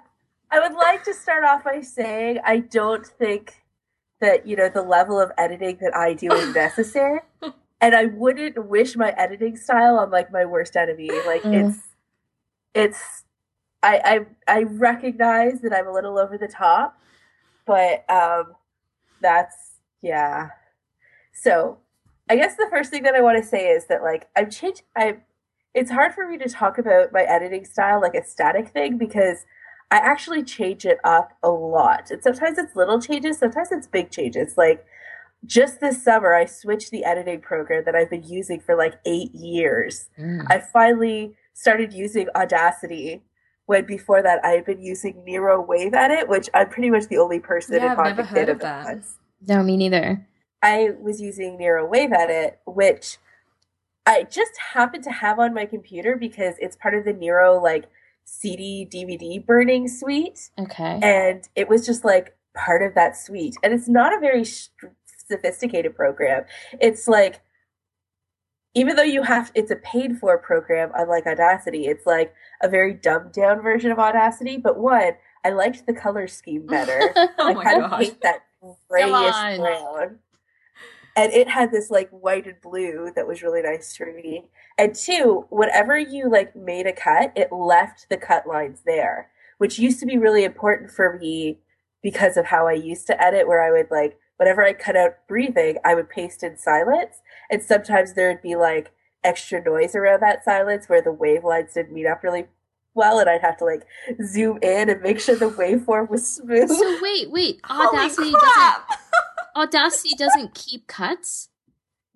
[0.49, 3.63] I would like to start off by saying I don't think
[4.19, 7.19] that, you know, the level of editing that I do is necessary.
[7.79, 11.11] and I wouldn't wish my editing style on like my worst enemy.
[11.27, 11.69] Like mm.
[11.69, 11.79] it's
[12.73, 13.23] it's
[13.83, 16.99] I, I I recognize that I'm a little over the top,
[17.67, 18.55] but um
[19.21, 20.49] that's yeah.
[21.33, 21.77] So
[22.29, 24.81] I guess the first thing that I want to say is that like I've changed
[24.95, 25.21] I've
[25.73, 29.45] it's hard for me to talk about my editing style like a static thing because
[29.91, 32.11] I actually change it up a lot.
[32.11, 34.57] And sometimes it's little changes, sometimes it's big changes.
[34.57, 34.85] Like
[35.45, 39.33] just this summer, I switched the editing program that I've been using for like eight
[39.33, 40.09] years.
[40.19, 40.45] Mm.
[40.49, 43.23] I finally started using Audacity
[43.65, 47.17] when before that I had been using Nero Wave Edit, which I'm pretty much the
[47.17, 49.03] only person yeah, in I've never heard of that.
[49.47, 50.25] No, me neither.
[50.63, 53.17] I was using Nero Wave Edit, which
[54.07, 57.85] I just happened to have on my computer because it's part of the Nero like
[58.23, 60.49] CD DVD burning suite.
[60.57, 60.99] Okay.
[61.03, 63.57] And it was just like part of that suite.
[63.61, 64.93] And it's not a very st-
[65.27, 66.45] sophisticated program.
[66.79, 67.41] It's like
[68.73, 72.93] even though you have it's a paid for program unlike Audacity, it's like a very
[72.93, 77.11] dumbed down version of Audacity, but one, I liked the color scheme better.
[77.15, 78.43] oh I kind of hate that
[78.89, 80.19] grayish brown
[81.17, 84.47] and it had this like white and blue that was really nice to read.
[84.77, 89.79] And two, whenever you like made a cut, it left the cut lines there, which
[89.79, 91.57] used to be really important for me
[92.03, 95.15] because of how I used to edit, where I would like whenever I cut out
[95.27, 97.15] breathing, I would paste in silence,
[97.49, 98.91] and sometimes there would be like
[99.23, 102.45] extra noise around that silence where the wavelines didn't meet up really
[102.93, 103.85] well and I'd have to like
[104.25, 106.69] zoom in and make sure the waveform was smooth.
[106.69, 108.83] So wait, wait, Audacity doesn't
[109.57, 111.49] Audacity doesn't keep cuts?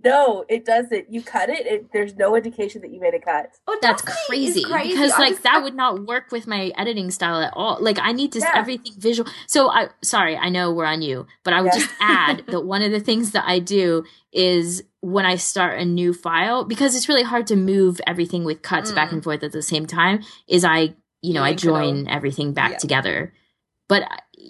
[0.03, 1.11] No, it doesn't.
[1.11, 3.51] You cut it, it there's no indication that you made a cut.
[3.67, 5.59] Oh, that's crazy, crazy, because like just, that I...
[5.59, 7.77] would not work with my editing style at all.
[7.79, 8.53] Like I need to yeah.
[8.55, 9.29] everything visual.
[9.47, 11.79] So I sorry, I know we're on you, but I would yeah.
[11.79, 15.85] just add that one of the things that I do is when I start a
[15.85, 18.95] new file because it's really hard to move everything with cuts mm.
[18.95, 20.21] back and forth at the same time.
[20.47, 22.77] Is I you know I join everything back yeah.
[22.77, 23.33] together,
[23.87, 24.03] but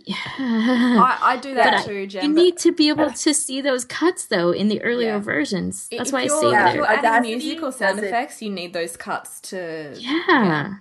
[0.08, 2.24] I, I, do that too, Jen.
[2.24, 5.20] You need to be able to see those cuts though in the earlier yeah.
[5.20, 5.88] versions.
[5.90, 8.74] That's if why I say yeah, If you're adding music or sound effects, you need
[8.74, 9.96] those cuts to.
[9.98, 10.24] Yeah.
[10.28, 10.74] yeah.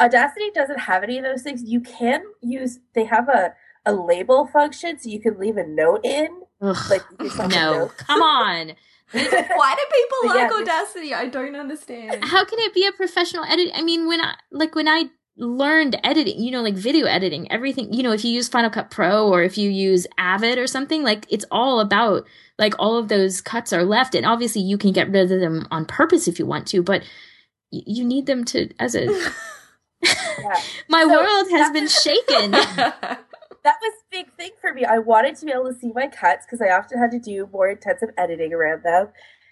[0.00, 1.62] Audacity doesn't have any of those things.
[1.62, 2.78] You can use.
[2.94, 3.54] They have a
[3.84, 6.28] a label function, so you can leave a note in.
[6.60, 7.02] Ugh, like
[7.48, 8.72] no, come on.
[9.10, 11.14] Why do people like yeah, Audacity?
[11.14, 12.24] I don't understand.
[12.24, 13.70] How can it be a professional edit?
[13.74, 15.04] I mean, when I like when I
[15.38, 18.90] learned editing, you know, like video editing, everything, you know, if you use Final Cut
[18.90, 22.26] Pro or if you use Avid or something, like it's all about
[22.58, 24.14] like all of those cuts are left.
[24.14, 27.02] And obviously you can get rid of them on purpose if you want to, but
[27.72, 29.04] y- you need them to as a
[30.02, 30.60] yeah.
[30.88, 32.50] my so world has been shaken.
[32.50, 33.16] that
[33.64, 34.84] was a big thing for me.
[34.84, 37.48] I wanted to be able to see my cuts because I often had to do
[37.52, 39.08] more intensive editing around them.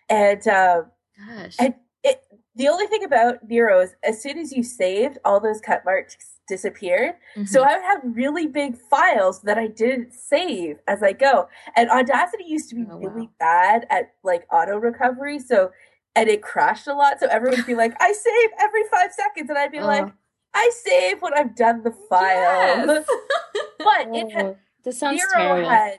[0.09, 0.87] And um
[1.29, 1.57] Gosh.
[1.61, 2.22] and it
[2.56, 6.16] the only thing about Nero is as soon as you saved, all those cut marks
[6.48, 7.14] disappeared.
[7.36, 7.44] Mm-hmm.
[7.44, 11.48] So I would have really big files that I didn't save as I go.
[11.74, 13.30] And Audacity used to be oh, really wow.
[13.38, 15.38] bad at like auto recovery.
[15.38, 15.70] So
[16.14, 17.20] and it crashed a lot.
[17.20, 19.50] So everyone would be like, I save every five seconds.
[19.50, 20.10] And I'd be like,
[20.54, 22.86] I save when I've done the file.
[22.86, 23.06] Yes.
[23.78, 25.68] but it had oh, this sounds Nero terrible.
[25.68, 25.98] had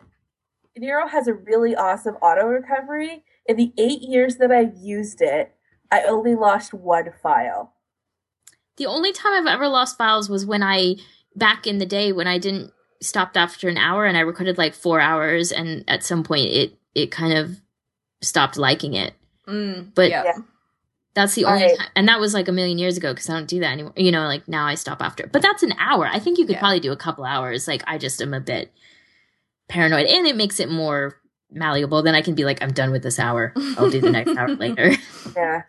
[0.76, 3.24] Nero has a really awesome auto recovery.
[3.46, 5.56] In the eight years that I've used it,
[5.92, 7.74] I only lost one file.
[8.78, 10.96] The only time I've ever lost files was when I
[11.36, 12.72] back in the day when I didn't
[13.02, 16.78] stopped after an hour and I recorded like four hours and at some point it
[16.96, 17.62] it kind of
[18.22, 19.14] stopped liking it.
[19.48, 20.34] Mm, but yeah.
[21.14, 21.78] that's the only right.
[21.78, 23.94] time, and that was like a million years ago because I don't do that anymore.
[23.96, 25.28] You know, like now I stop after.
[25.28, 26.08] But that's an hour.
[26.08, 26.60] I think you could yeah.
[26.60, 27.68] probably do a couple hours.
[27.68, 28.74] Like I just am a bit
[29.70, 31.18] paranoid, and it makes it more
[31.52, 33.54] malleable, then I can be like, I'm done with this hour.
[33.78, 34.94] I'll do the next hour later.
[35.36, 35.64] Yeah.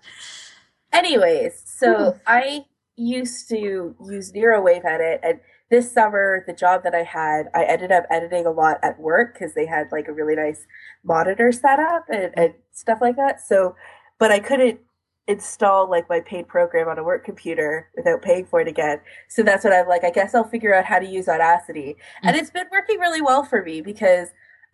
[0.93, 2.21] Anyways, so Ooh.
[2.27, 2.65] I
[2.97, 7.65] used to use Nero Wave Edit, and this summer, the job that I had, I
[7.65, 10.67] ended up editing a lot at work because they had like a really nice
[11.05, 13.47] monitor setup and, and stuff like that.
[13.47, 13.77] So,
[14.19, 14.81] but I couldn't
[15.27, 18.99] install like my paid program on a work computer without paying for it again.
[19.29, 21.97] So that's what I'm like, I guess I'll figure out how to use Audacity.
[21.99, 22.29] Mm-hmm.
[22.29, 24.29] And it's been working really well for me because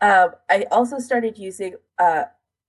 [0.05, 2.25] um, I also started using uh,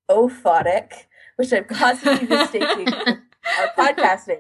[0.10, 0.94] Auphonic,
[1.36, 4.40] which I'm constantly mistaking our podcasting,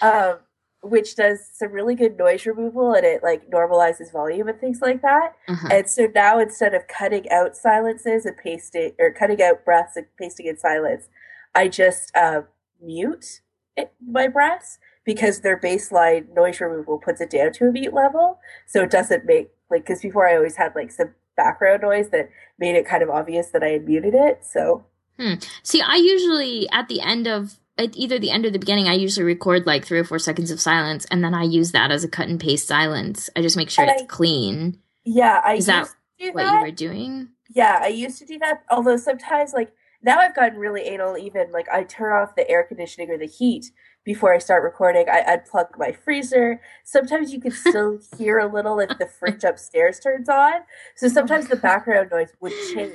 [0.00, 0.38] um,
[0.82, 5.02] which does some really good noise removal and it like normalizes volume and things like
[5.02, 5.34] that.
[5.48, 5.68] Uh-huh.
[5.70, 10.06] And so now instead of cutting out silences and pasting or cutting out breaths and
[10.18, 11.08] pasting in silence,
[11.54, 12.42] I just uh,
[12.82, 13.42] mute
[13.76, 18.38] it, my breaths because their baseline noise removal puts it down to a mute level,
[18.66, 22.28] so it doesn't make like because before I always had like some background noise that
[22.58, 24.44] made it kind of obvious that I had muted it.
[24.44, 24.84] So,
[25.18, 25.34] hmm.
[25.62, 28.94] see, I usually at the end of at either the end or the beginning, I
[28.94, 32.04] usually record like three or four seconds of silence, and then I use that as
[32.04, 33.30] a cut and paste silence.
[33.36, 34.80] I just make sure and it's I, clean.
[35.04, 36.54] Yeah, I is that what that.
[36.54, 37.28] you were doing?
[37.48, 38.64] Yeah, I used to do that.
[38.70, 39.72] Although sometimes, like
[40.02, 41.16] now, I've gotten really anal.
[41.16, 43.70] Even like I turn off the air conditioning or the heat
[44.08, 45.04] before I start recording.
[45.06, 46.62] I unplug my freezer.
[46.82, 50.62] Sometimes you can still hear a little if the fridge upstairs turns on.
[50.96, 52.94] So sometimes the background noise would change.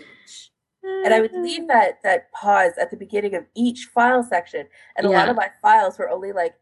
[0.82, 4.66] And I would leave that that pause at the beginning of each file section.
[4.98, 5.20] And a yeah.
[5.20, 6.56] lot of my files were only like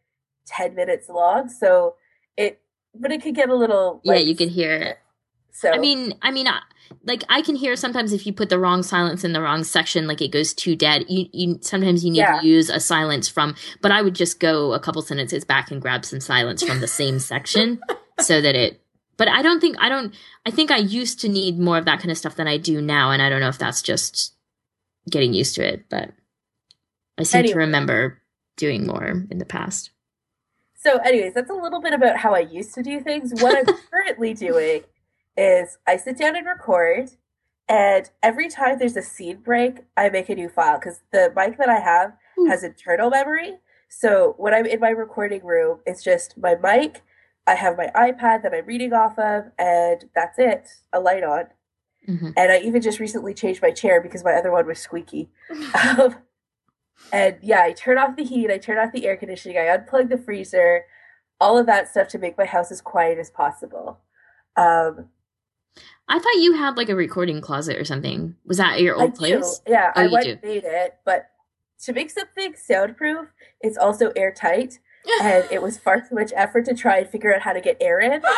[0.47, 1.47] 10 minutes long.
[1.47, 1.95] So
[2.35, 2.59] it
[2.93, 4.97] but it could get a little like, Yeah, you could hear it.
[5.51, 6.47] So I mean, I mean,
[7.03, 10.07] like I can hear sometimes if you put the wrong silence in the wrong section,
[10.07, 11.05] like it goes too dead.
[11.07, 12.39] You, you sometimes you need yeah.
[12.39, 15.81] to use a silence from, but I would just go a couple sentences back and
[15.81, 17.79] grab some silence from the same section
[18.19, 18.81] so that it.
[19.17, 20.15] But I don't think I don't.
[20.45, 22.81] I think I used to need more of that kind of stuff than I do
[22.81, 24.33] now, and I don't know if that's just
[25.09, 25.85] getting used to it.
[25.89, 26.11] But
[27.17, 27.53] I seem anyway.
[27.53, 28.21] to remember
[28.57, 29.91] doing more in the past.
[30.75, 33.31] So, anyways, that's a little bit about how I used to do things.
[33.43, 34.81] What I'm currently doing
[35.37, 37.11] is I sit down and record,
[37.67, 41.57] and every time there's a scene break, I make a new file because the mic
[41.57, 42.49] that I have mm.
[42.49, 43.59] has internal memory.
[43.89, 47.03] So when I'm in my recording room, it's just my mic.
[47.47, 50.69] I have my iPad that I'm reading off of, and that's it.
[50.93, 51.45] A light on.
[52.07, 52.29] Mm-hmm.
[52.37, 55.29] And I even just recently changed my chair because my other one was squeaky.
[55.87, 56.15] um,
[57.11, 60.09] and yeah, I turn off the heat, I turn off the air conditioning, I unplug
[60.09, 60.85] the freezer,
[61.39, 63.99] all of that stuff to make my house as quiet as possible.
[64.55, 65.09] Um,
[66.07, 68.35] I thought you had like a recording closet or something.
[68.45, 69.59] Was that at your old I place?
[69.65, 69.71] Do.
[69.71, 70.31] Yeah, Oh, I you went do.
[70.31, 71.29] and made it, but
[71.83, 73.27] to make something soundproof,
[73.61, 74.79] it's also airtight,
[75.21, 77.77] and it was far too much effort to try and figure out how to get
[77.81, 78.21] air in.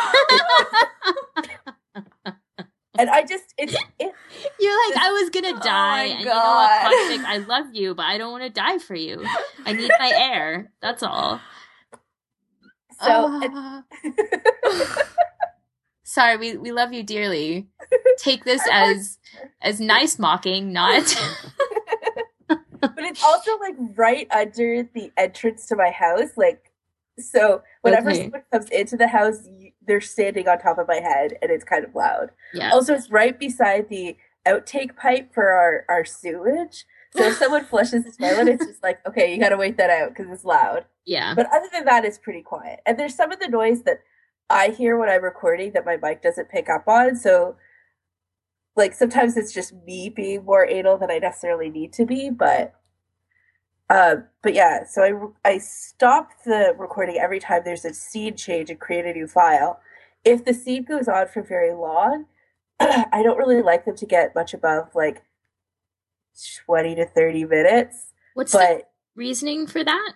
[2.96, 4.12] And I just, it's, it,
[4.60, 7.24] You're like, I was gonna Oh die, my and you know what, God.
[7.26, 9.26] I love you, but I don't want to die for you.
[9.66, 10.70] I need my air.
[10.80, 11.40] That's all.
[13.02, 13.82] so, it- Ah.
[16.14, 17.66] Sorry, we, we love you dearly.
[18.18, 19.18] Take this as
[19.60, 21.02] as nice mocking, not
[22.46, 26.36] but it's also like right under the entrance to my house.
[26.36, 26.70] Like,
[27.18, 28.22] so whenever Okay.
[28.22, 31.64] someone comes into the house, you, they're standing on top of my head, and it's
[31.64, 32.30] kind of loud.
[32.52, 32.70] yeah.
[32.70, 36.84] Also, it's right beside the outtake pipe for our, our sewage.
[37.16, 40.10] So if someone flushes the toilet, it's just like, okay, you gotta wait that out
[40.10, 40.84] because it's loud.
[41.06, 41.34] Yeah.
[41.34, 42.78] But other than that, it's pretty quiet.
[42.86, 44.00] And there's some of the noise that
[44.50, 47.16] I hear when I'm recording that my mic doesn't pick up on.
[47.16, 47.56] So,
[48.76, 52.30] like, sometimes it's just me being more anal than I necessarily need to be.
[52.30, 52.74] But,
[53.88, 58.70] uh, but yeah, so I, I stop the recording every time there's a scene change
[58.70, 59.80] and create a new file.
[60.24, 62.26] If the scene goes on for very long,
[62.80, 65.22] I don't really like them to get much above like
[66.66, 68.12] 20 to 30 minutes.
[68.34, 68.82] What's the
[69.14, 70.12] reasoning for that?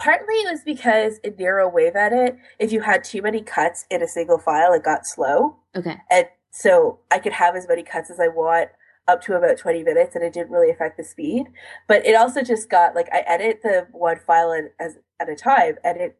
[0.00, 4.02] Partly it was because in Nero Wave Edit, if you had too many cuts in
[4.02, 5.56] a single file, it got slow.
[5.76, 5.98] Okay.
[6.10, 8.70] And so I could have as many cuts as I want
[9.06, 11.46] up to about 20 minutes and it didn't really affect the speed.
[11.86, 15.36] But it also just got like I edit the one file at, as, at a
[15.36, 16.16] time and it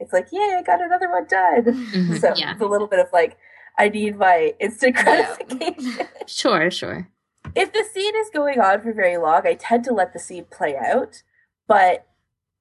[0.00, 1.64] it's like, yay, I got another one done.
[1.92, 2.52] Mhm, So Yeah.
[2.52, 3.36] it's a little bit of like,
[3.78, 5.04] I need my instant Yeah.
[5.04, 6.06] gratification.
[6.26, 7.08] Sure, sure.
[7.54, 10.46] if the scene is going on for very long, I tend to let the scene
[10.50, 11.22] play out.
[11.68, 12.06] But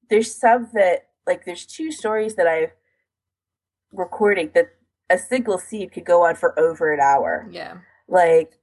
[0.10, 2.72] there's some that like there's two stories that I've
[3.92, 4.74] recording that
[5.10, 7.48] a single scene could go on for over an hour.
[7.52, 7.78] Yeah.
[8.08, 8.60] Like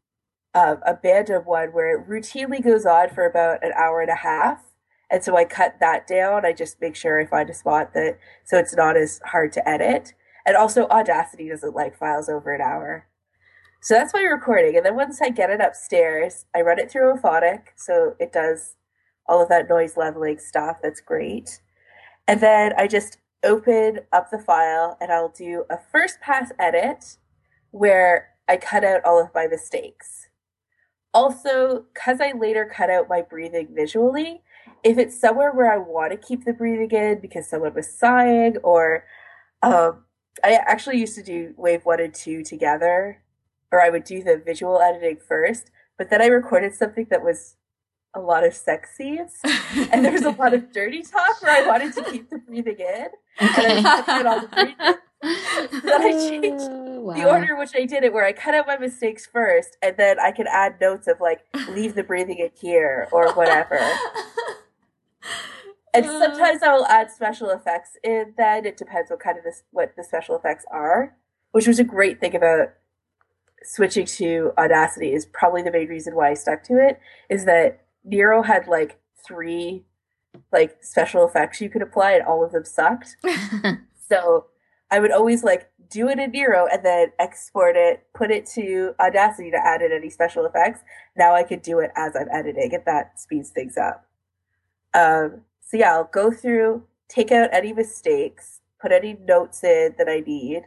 [0.54, 4.16] um, a Bandom one where it routinely goes on for about an hour and a
[4.16, 4.62] half.
[5.10, 6.44] And so I cut that down.
[6.44, 9.68] I just make sure I find a spot that so it's not as hard to
[9.68, 10.14] edit.
[10.44, 13.06] And also Audacity doesn't like files over an hour.
[13.82, 14.76] So that's my recording.
[14.76, 17.68] And then once I get it upstairs, I run it through Auphonic.
[17.76, 18.74] So it does
[19.28, 20.78] all of that noise leveling stuff.
[20.82, 21.60] That's great.
[22.28, 27.16] And then I just open up the file and I'll do a first pass edit
[27.70, 30.28] where I cut out all of my mistakes.
[31.14, 34.42] Also, because I later cut out my breathing visually,
[34.82, 38.58] if it's somewhere where I want to keep the breathing in because someone was sighing,
[38.58, 39.04] or
[39.62, 40.04] um,
[40.44, 43.22] I actually used to do wave one and two together,
[43.72, 47.55] or I would do the visual editing first, but then I recorded something that was
[48.16, 49.38] a lot of sex scenes,
[49.92, 52.78] and there was a lot of dirty talk where I wanted to keep the breathing
[52.78, 53.06] in,
[53.38, 54.76] and I all the breathing.
[55.22, 56.68] Then I changed
[57.08, 59.76] Oh, the order in which I did it, where I cut out my mistakes first,
[59.80, 63.78] and then I could add notes of like leave the breathing in here or whatever.
[65.94, 68.34] And sometimes I will add special effects in.
[68.36, 71.16] Then it depends what kind of this what the special effects are,
[71.52, 72.74] which was a great thing about
[73.62, 75.12] switching to Audacity.
[75.12, 76.98] Is probably the main reason why I stuck to it.
[77.30, 79.84] Is that Nero had like three
[80.52, 83.16] like special effects you could apply, and all of them sucked.
[84.08, 84.46] So
[84.90, 88.94] I would always like do it in Nero and then export it, put it to
[89.00, 90.80] Audacity to add in any special effects.
[91.16, 94.06] Now I could do it as I'm editing, and that speeds things up.
[94.94, 100.08] Um, so yeah, I'll go through, take out any mistakes, put any notes in that
[100.08, 100.62] I need.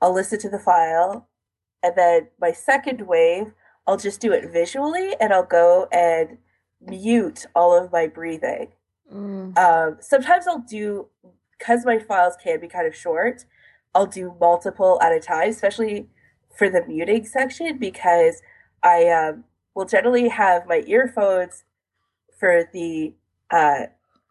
[0.00, 1.28] I'll listen to the file,
[1.82, 3.52] and then my second wave,
[3.86, 6.38] I'll just do it visually, and I'll go and
[6.80, 8.72] mute all of my breathing.
[9.12, 9.56] Mm.
[9.58, 11.08] Um, sometimes I'll do
[11.58, 13.44] because my files can be kind of short.
[13.94, 16.08] I'll do multiple at a time, especially
[16.56, 18.42] for the muting section, because
[18.82, 21.64] I um, will generally have my earphones
[22.38, 23.14] for the
[23.50, 23.86] uh,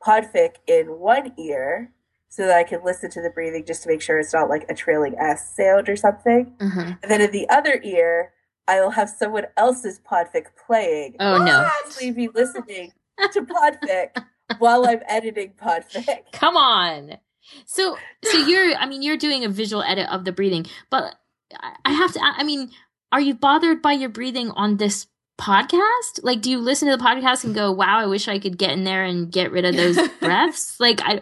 [0.06, 1.92] podfic in one ear,
[2.28, 4.66] so that I can listen to the breathing just to make sure it's not like
[4.70, 6.54] a trailing S sound or something.
[6.60, 6.98] Mhm.
[7.02, 8.34] And then in the other ear,
[8.72, 11.18] I will have someone else's podfic playing.
[11.20, 11.52] Oh no!
[11.60, 12.94] I'll actually be listening
[13.34, 14.24] to podfic
[14.60, 16.20] while I'm editing podfic.
[16.32, 17.18] Come on.
[17.66, 21.16] So, so you're, I mean, you're doing a visual edit of the breathing, but
[21.60, 22.72] I- I have to, I mean,
[23.12, 25.08] are you bothered by your breathing on this
[25.38, 26.22] podcast?
[26.24, 28.72] Like, do you listen to the podcast and go, wow, I wish I could get
[28.72, 30.80] in there and get rid of those breaths?
[30.80, 31.20] Like, I,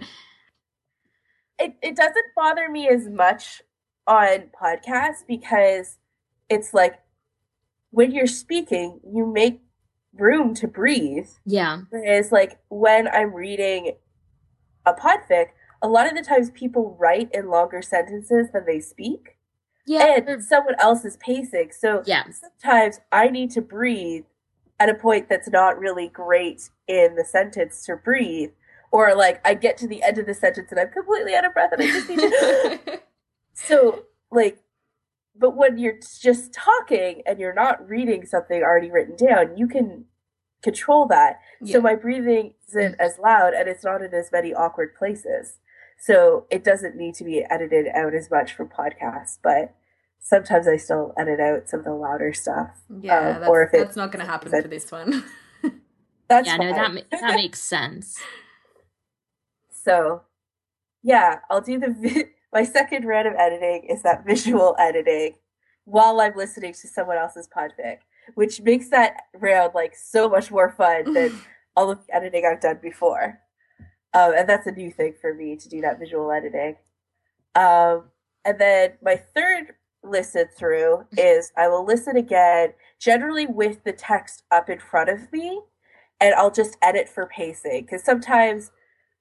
[1.57, 3.61] It it doesn't bother me as much
[4.05, 5.97] on podcasts because
[6.49, 6.99] it's like
[7.91, 9.61] when you're speaking, you make
[10.13, 11.27] room to breathe.
[11.45, 11.81] yeah.
[11.89, 13.93] Whereas like when I'm reading
[14.85, 15.47] a podfic,
[15.81, 19.37] a lot of the times people write in longer sentences than they speak.
[19.85, 20.17] Yeah.
[20.27, 21.71] and someone else is pacing.
[21.71, 22.23] So Yeah.
[22.31, 24.25] sometimes I need to breathe
[24.79, 28.51] at a point that's not really great in the sentence to breathe.
[28.91, 31.53] Or like I get to the end of the sentence and I'm completely out of
[31.53, 32.99] breath and I just need to
[33.53, 34.59] So like
[35.35, 40.05] but when you're just talking and you're not reading something already written down, you can
[40.61, 41.39] control that.
[41.61, 41.73] Yeah.
[41.73, 45.57] So my breathing isn't as loud and it's not in as many awkward places.
[45.97, 49.75] So it doesn't need to be edited out as much for podcasts, but
[50.19, 52.71] sometimes I still edit out some of the louder stuff.
[53.01, 55.23] yeah, Um, that's, or if that's not going to happen for this one.
[56.27, 58.19] That's Yeah, no, that ma- that makes sense.
[59.71, 60.23] So,
[61.01, 65.35] yeah, I'll do the vi- my second round of editing is that visual editing
[65.85, 67.99] while I'm listening to someone else's podfic,
[68.35, 71.39] which makes that round like so much more fun than
[71.75, 73.39] all the editing I've done before.
[74.13, 76.75] Um, and that's a new thing for me to do that visual editing.
[77.55, 78.05] Um,
[78.45, 79.73] and then my third
[80.03, 85.31] listen through is I will listen again, generally with the text up in front of
[85.31, 85.61] me,
[86.19, 88.71] and I'll just edit for pacing because sometimes,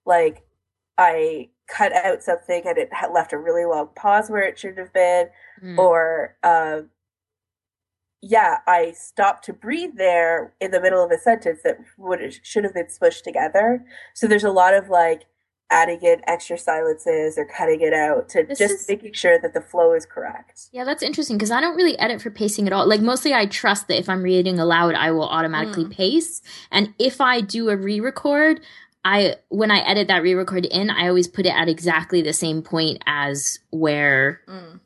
[0.07, 0.43] like,
[0.97, 4.79] I cut out something and it had left a really long pause where it shouldn't
[4.79, 5.27] have been,
[5.62, 5.79] Mm.
[5.79, 6.89] or um,
[8.21, 12.64] yeah, I stopped to breathe there in the middle of a sentence that would should
[12.64, 13.85] have been smushed together.
[14.14, 15.27] So there's a lot of like
[15.71, 19.53] adding in extra silences or cutting it out to This just is- making sure that
[19.53, 20.69] the flow is correct.
[20.73, 22.89] Yeah, that's interesting because I don't really edit for pacing at all.
[22.89, 25.93] Like mostly I trust that if I'm reading aloud, I will automatically Mm.
[25.93, 26.41] pace.
[26.73, 28.62] And if I do a re-record,
[29.09, 32.61] I when I edit that re-record in, I always put it at exactly the same
[32.63, 34.81] point as where Mm.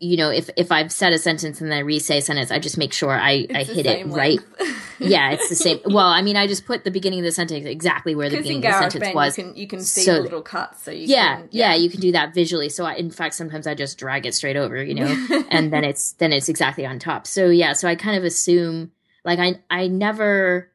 [0.00, 2.58] you know, if if I've said a sentence and then I re-say a sentence, I
[2.58, 4.38] just make sure I, I It's hit it same right.
[4.98, 5.80] yeah, it's the same.
[5.86, 8.66] Well, I mean, I just put the beginning of the sentence exactly where the beginning
[8.66, 9.38] of the sentence GarageBand, was.
[9.38, 12.00] you can you can see So little cuts, so you yeah, can, yeah, you can
[12.00, 12.68] do that visually.
[12.68, 15.84] So I, in fact, sometimes I just drag it straight over, you know, and then
[15.84, 17.26] it's then it's exactly on top.
[17.26, 18.92] So yeah, so I kind of assume
[19.24, 20.68] like I I never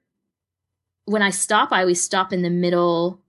[1.10, 3.20] when I stop, I always stop in the middle.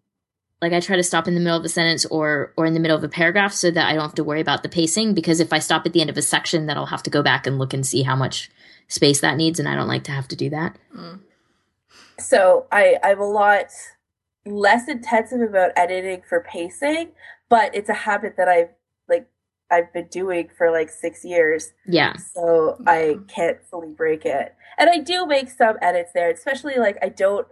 [0.61, 2.81] Like I try to stop in the middle of a sentence or or in the
[2.81, 5.41] middle of a paragraph so that I don't have to worry about the pacing because
[5.41, 7.47] if I stop at the end of a section then I'll have to go back
[7.47, 8.51] and look and see how much
[8.87, 10.76] space that needs and I don't like to have to do that.
[10.95, 11.20] Mm.
[12.18, 13.68] So I I'm a lot
[14.45, 17.12] less intensive about editing for pacing,
[17.49, 18.68] but it's a habit that I've
[19.09, 19.26] like
[19.70, 21.72] I've been doing for like six years.
[21.87, 22.16] Yeah.
[22.16, 24.55] so I can't fully break it.
[24.76, 27.47] And I do make some edits there, especially like I don't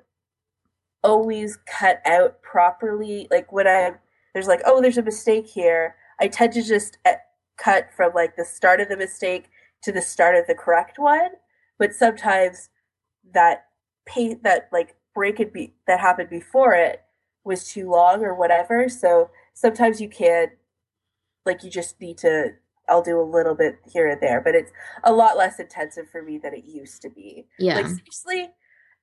[1.03, 3.29] always cut out properly.
[3.31, 3.93] Like when I
[4.33, 7.13] there's like oh there's a mistake here, I tend to just e-
[7.57, 9.51] cut from like the start of the mistake
[9.83, 11.31] to the start of the correct one.
[11.79, 12.71] But sometimes
[13.33, 13.67] that
[14.07, 17.03] pay that like break it be that happened before it
[17.45, 18.89] was too long or whatever.
[18.89, 20.53] So sometimes you can't
[21.47, 22.53] like you just need to
[22.89, 24.73] I'll do a little bit here and there, but it's
[25.05, 27.47] a lot less intensive for me than it used to be.
[27.59, 27.75] Yeah.
[27.75, 28.51] Like seriously,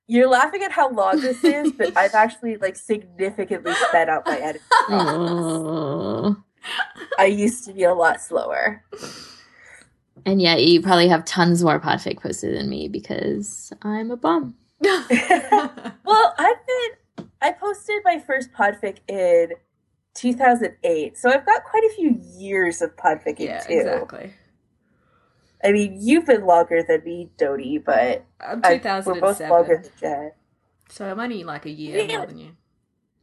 [0.08, 4.38] you're laughing at how long this is, but I've actually like significantly sped up my
[4.38, 4.66] editing.
[4.86, 6.42] process.
[7.18, 8.84] I used to be a lot slower.
[10.24, 14.54] And yet you probably have tons more podfic posted than me because I'm a bum.
[16.04, 19.50] Well, I've been I posted my first podfic in
[20.14, 23.78] 2008, so I've got quite a few years of podficking yeah, too.
[23.78, 24.32] exactly.
[25.64, 29.82] I mean, you've been longer than me, Dodie, but I'm I, we're both 2007, longer
[29.82, 30.32] than Jen.
[30.88, 32.18] so I'm only like a year Yeah.
[32.18, 32.56] more than you.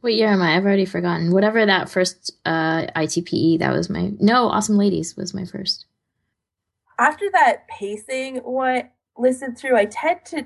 [0.00, 0.56] What year am I?
[0.56, 1.32] I've already forgotten.
[1.32, 4.12] Whatever that first uh, ITPE, that was my.
[4.20, 5.86] No, Awesome Ladies was my first.
[6.98, 10.44] after that pacing what listen through i tend to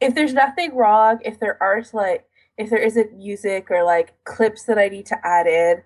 [0.00, 2.24] if there's nothing wrong if there aren't like
[2.58, 5.82] if there isn't music or like clips that i need to add in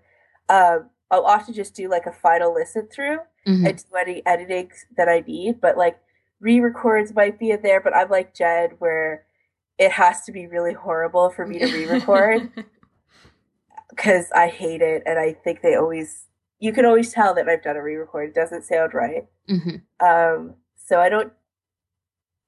[0.48, 3.66] um i'll often just do like a final listen through Mhm.
[3.68, 5.98] and do any editing that i need but like
[6.40, 9.24] re-records might be in there but i'm like jed where
[9.78, 12.50] it has to be really horrible for me to re-record
[13.90, 16.26] because i hate it and i think they always
[16.58, 19.82] you can always tell that i've done a re-record it doesn't sound right Mhm.
[20.00, 21.32] um, so I don't.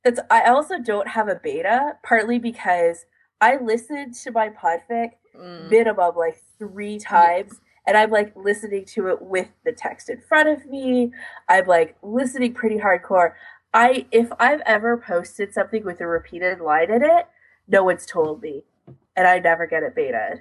[0.05, 0.21] That's.
[0.31, 3.05] I also don't have a beta, partly because
[3.41, 5.69] I listened to my podfic Mm.
[5.71, 7.61] minimum like three times,
[7.91, 11.11] and I'm like listening to it with the text in front of me.
[11.49, 13.33] I'm like listening pretty hardcore.
[13.75, 17.27] I if I've ever posted something with a repeated line in it,
[17.67, 18.63] no one's told me,
[19.17, 20.39] and I never get it betaed.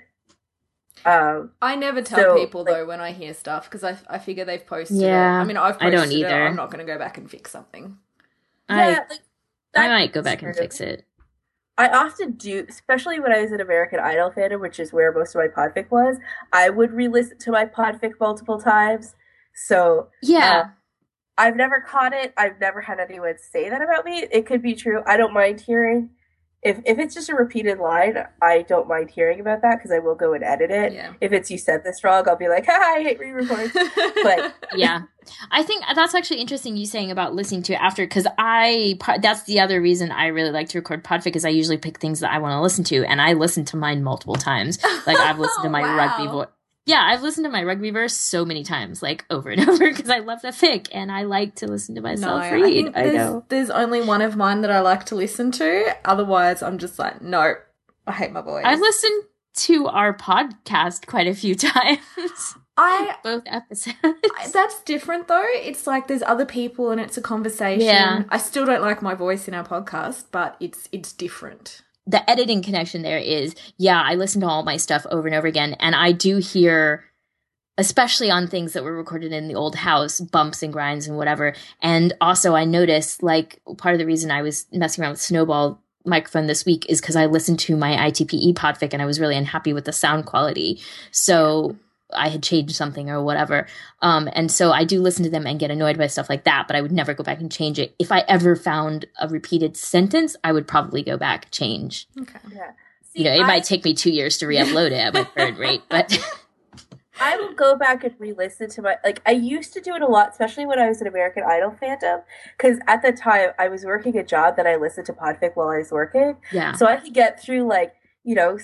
[1.06, 4.20] Um, I never tell So, people like- though when I hear stuff because I, I
[4.20, 5.42] figure they've posted Yeah, it.
[5.42, 6.14] I mean, I've I don't it.
[6.14, 6.46] either.
[6.48, 7.98] I'm not going to go back and fix something.
[8.68, 9.20] I, yeah, like,
[9.76, 11.06] I might go back and fix it.
[11.80, 15.34] I often do, especially when I was in American Idol fandom, which is where most
[15.34, 16.18] of my podfic was.
[16.52, 19.16] I would re-listen to my podfic multiple times.
[19.56, 20.64] So Yeah.
[20.66, 20.72] Um,
[21.38, 22.34] I've never caught it.
[22.36, 24.28] I've never had anyone say that about me.
[24.30, 25.02] It could be true.
[25.08, 26.10] I don't mind hearing
[26.62, 30.00] if if it's just a repeated line, I don't mind hearing about that because I
[30.00, 30.92] will go and edit it.
[30.94, 31.14] Yeah.
[31.22, 33.72] If it's you said this wrong, I'll be like, "Ha, I hate re-records."
[34.24, 35.04] but yeah,
[35.52, 36.76] I think that's actually interesting.
[36.76, 40.52] You saying about listening to it after because I that's the other reason I really
[40.52, 43.06] like to record podfic is I usually pick things that I want to listen to
[43.06, 44.80] and I listen to mine multiple times.
[45.08, 45.98] Like I've listened to my oh, wow.
[45.98, 46.48] rugby voice
[46.86, 50.10] yeah, I've listened to my rugby verse so many times, like over and over, because
[50.10, 52.92] I love the fic and I like to listen to myself no, read.
[52.96, 53.46] I, I, know.
[53.50, 55.96] There's only one of mine that I like to listen to.
[56.06, 57.56] Otherwise, I'm just like, no,
[58.08, 58.64] I hate my voice.
[58.66, 59.26] I've listened
[59.56, 62.56] to our podcast quite a few times.
[62.78, 63.98] I both episodes.
[64.04, 65.46] I, that's different though.
[65.48, 67.86] It's like there's other people and it's a conversation.
[67.86, 68.24] Yeah.
[68.30, 72.62] I still don't like my voice in our podcast, but it's it's different the editing
[72.62, 75.96] connection there is yeah i listen to all my stuff over and over again and
[75.96, 77.06] i do hear
[77.80, 81.56] especially on things that were recorded in the old house bumps and grinds and whatever.
[81.82, 85.82] And also i noticed like part of the reason i was messing around with snowball
[86.06, 89.38] microphone this week is because i listened to my itpe podfic and i was really
[89.38, 90.82] unhappy with the sound quality.
[91.12, 91.78] So
[92.14, 93.68] I had changed something or whatever.
[94.02, 96.68] Um, and so I do listen to them and get annoyed by stuff like that,
[96.68, 97.96] but I would never go back and change it.
[98.00, 102.08] If I ever found a repeated sentence, I would probably go back, change.
[102.20, 102.40] Okay.
[102.54, 102.72] Yeah.
[103.14, 105.24] See, you know, it I, might take me two years to re-upload it at my
[105.24, 106.18] current rate, but
[107.20, 110.08] I will go back and re-listen to my like I used to do it a
[110.08, 112.24] lot, especially when I was an American Idol fandom,
[112.58, 115.70] because at the time I was working a job that I listened to Podfic while
[115.70, 116.38] I was working.
[116.52, 116.74] Yeah.
[116.74, 117.94] So I could get through like
[118.24, 118.58] you know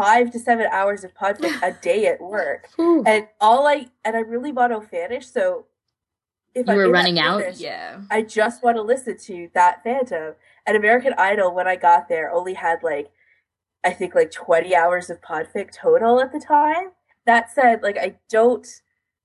[0.00, 4.28] five to seven hours of podfic a day at work, and all I and I'm
[4.28, 5.66] really monofanish, so
[6.54, 9.84] if you I were running out, finish, yeah, I just want to listen to that
[9.84, 10.34] fandom.
[10.66, 13.10] And American Idol, when I got there, only had like
[13.84, 16.90] I think like 20 hours of podfic total at the time.
[17.26, 18.66] That said, like I don't.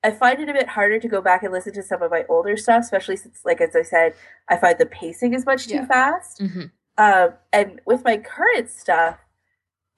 [0.03, 2.26] I find it a bit harder to go back and listen to some of my
[2.30, 4.13] older stuff, especially since, like as I said,
[4.47, 5.88] I find the pacing is much too yeah.
[5.88, 6.39] fast.
[6.39, 6.65] Mm-hmm.
[6.99, 9.17] Um, and with my current stuff,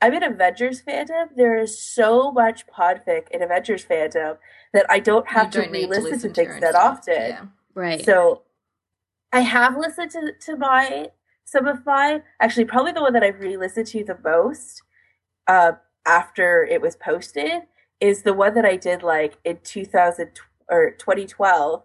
[0.01, 1.29] I'm an Avengers fandom.
[1.35, 4.37] There is so much podfic in Avengers fandom
[4.73, 6.99] that I don't have don't to re-listen to, to things that stuff.
[6.99, 7.13] often.
[7.13, 7.45] Yeah.
[7.73, 8.03] Right.
[8.03, 8.43] So
[9.31, 11.07] I have listened to to my
[11.45, 14.83] some of my actually probably the one that I've re-listened to the most
[15.47, 15.73] uh,
[16.05, 17.63] after it was posted
[17.99, 20.29] is the one that I did like in 2000
[20.69, 21.83] or 2012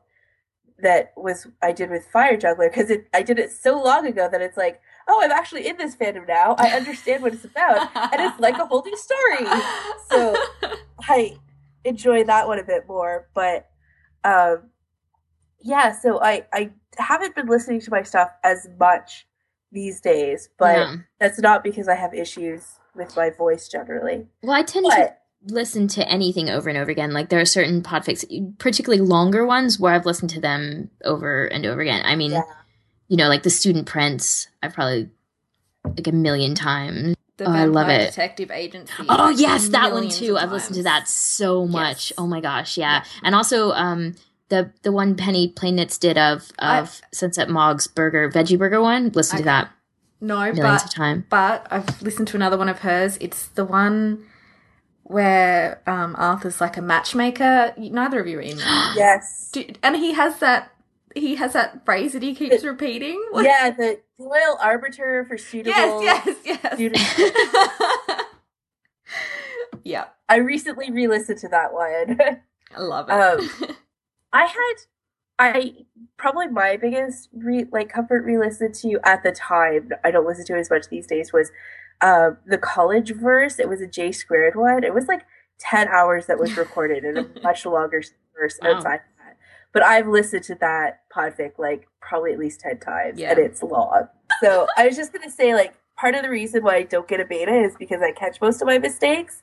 [0.79, 4.43] that was I did with Fire Juggler because I did it so long ago that
[4.43, 6.55] it's like oh, I'm actually in this fandom now.
[6.59, 9.47] I understand what it's about, and it's like a whole new story.
[10.11, 10.37] So
[11.01, 11.37] I
[11.85, 13.29] enjoy that one a bit more.
[13.35, 13.69] But
[14.25, 14.71] um,
[15.61, 19.27] yeah, so I I haven't been listening to my stuff as much
[19.71, 20.97] these days, but yeah.
[21.19, 24.27] that's not because I have issues with my voice generally.
[24.43, 27.13] Well, I tend but, to listen to anything over and over again.
[27.13, 28.25] Like there are certain podfics,
[28.59, 32.03] particularly longer ones, where I've listened to them over and over again.
[32.05, 32.43] I mean, yeah
[33.13, 35.11] you know, like the Student Prince, I've probably
[35.85, 37.15] like a million times.
[37.37, 38.07] The oh, I love it.
[38.07, 39.05] Detective Agency.
[39.07, 40.39] Oh yes, that one too.
[40.39, 42.11] I've listened to that so much.
[42.11, 42.13] Yes.
[42.17, 43.03] Oh my gosh, yeah.
[43.03, 43.05] yeah.
[43.23, 44.15] And also um
[44.49, 49.11] the the one Penny Plainitz did of of I, Sunset Mog's burger veggie burger one.
[49.11, 49.71] Listen to that.
[50.23, 51.27] No, millions but, of time.
[51.29, 53.19] But I've listened to another one of hers.
[53.21, 54.25] It's the one
[55.03, 57.75] where um, Arthur's like a matchmaker.
[57.77, 58.57] Neither of you are in.
[58.97, 59.53] yes.
[59.83, 60.72] and he has that
[61.15, 63.23] he has that phrase that he keeps repeating.
[63.31, 63.45] What?
[63.45, 66.03] Yeah, the loyal arbiter for suitable.
[66.03, 68.25] Yes, yes, yes.
[69.85, 70.05] yeah.
[70.29, 72.19] I recently re-listened to that one.
[72.75, 73.13] I love it.
[73.13, 73.77] Um,
[74.33, 74.75] I had,
[75.39, 75.75] I
[76.17, 79.91] probably my biggest re, like comfort re-listen to at the time.
[80.05, 81.33] I don't listen to it as much these days.
[81.33, 81.51] Was
[82.01, 83.59] uh, the college verse?
[83.59, 84.85] It was a J squared one.
[84.85, 85.27] It was like
[85.59, 88.03] ten hours that was recorded in a much longer
[88.35, 88.77] verse wow.
[88.77, 89.37] outside that.
[89.73, 93.31] but I've listened to that podfic like probably at least 10 times yeah.
[93.31, 94.09] and it's long.
[94.43, 97.07] So I was just going to say, like, part of the reason why I don't
[97.07, 99.43] get a beta is because I catch most of my mistakes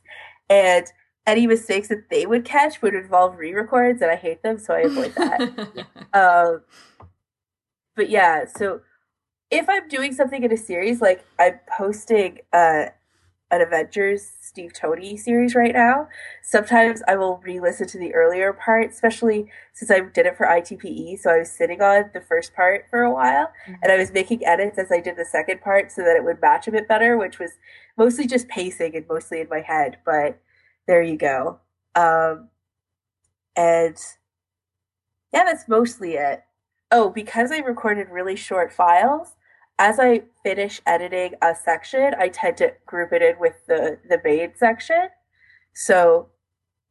[0.49, 0.85] and
[1.27, 4.79] any mistakes that they would catch would involve re-records and I hate them, so I
[4.79, 5.85] avoid that.
[6.13, 6.61] um,
[7.95, 8.81] but yeah, so
[9.51, 12.85] if I'm doing something in a series, like I'm posting uh,
[13.51, 16.07] an Avengers Steve Tony series right now.
[16.43, 21.19] Sometimes I will re-listen to the earlier part, especially since I did it for ITPE.
[21.19, 23.73] So I was sitting on the first part for a while, mm-hmm.
[23.81, 26.41] and I was making edits as I did the second part so that it would
[26.41, 27.51] match a bit better, which was
[27.97, 29.97] mostly just pacing and mostly in my head.
[30.05, 30.39] But
[30.87, 31.59] there you go.
[31.95, 32.49] Um,
[33.55, 33.97] and
[35.33, 36.43] yeah, that's mostly it.
[36.91, 39.35] Oh, because I recorded really short files,
[39.79, 44.21] as I finish editing a section, I tend to group it in with the the
[44.23, 45.09] main section.
[45.73, 46.27] So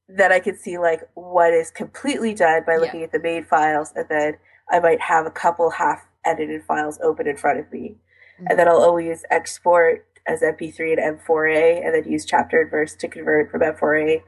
[0.08, 3.06] that I can see like what is completely done by looking yeah.
[3.06, 4.38] at the main files, and then
[4.70, 7.96] I might have a couple half edited files open in front of me,
[8.36, 8.46] mm-hmm.
[8.48, 12.94] and then I'll always export as MP3 and M4A, and then use chapter and verse
[12.96, 14.22] to convert from M4A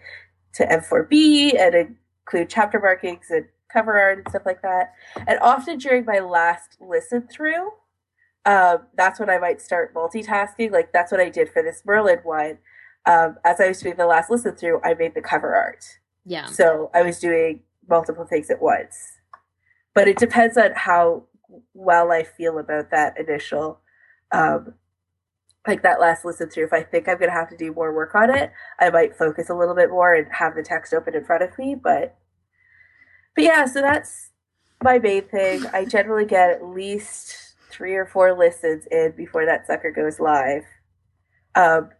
[0.54, 1.96] to M4B, and
[2.26, 4.92] include chapter markings and cover art and stuff like that.
[5.26, 7.70] And often during my last listen through,
[8.46, 10.70] um, that's when I might start multitasking.
[10.70, 12.58] Like that's what I did for this Merlin one.
[13.06, 15.84] Um, as I was doing the last listen through, I made the cover art.
[16.24, 16.46] Yeah.
[16.46, 19.18] So I was doing multiple things at once.
[19.94, 21.24] But it depends on how
[21.74, 23.80] well I feel about that initial,
[24.32, 24.74] um,
[25.66, 26.64] like that last listen through.
[26.64, 29.16] If I think I'm going to have to do more work on it, I might
[29.16, 31.74] focus a little bit more and have the text open in front of me.
[31.74, 32.16] But,
[33.34, 34.30] but yeah, so that's
[34.82, 35.66] my main thing.
[35.72, 40.64] I generally get at least three or four listens in before that sucker goes live.
[41.54, 41.90] Um,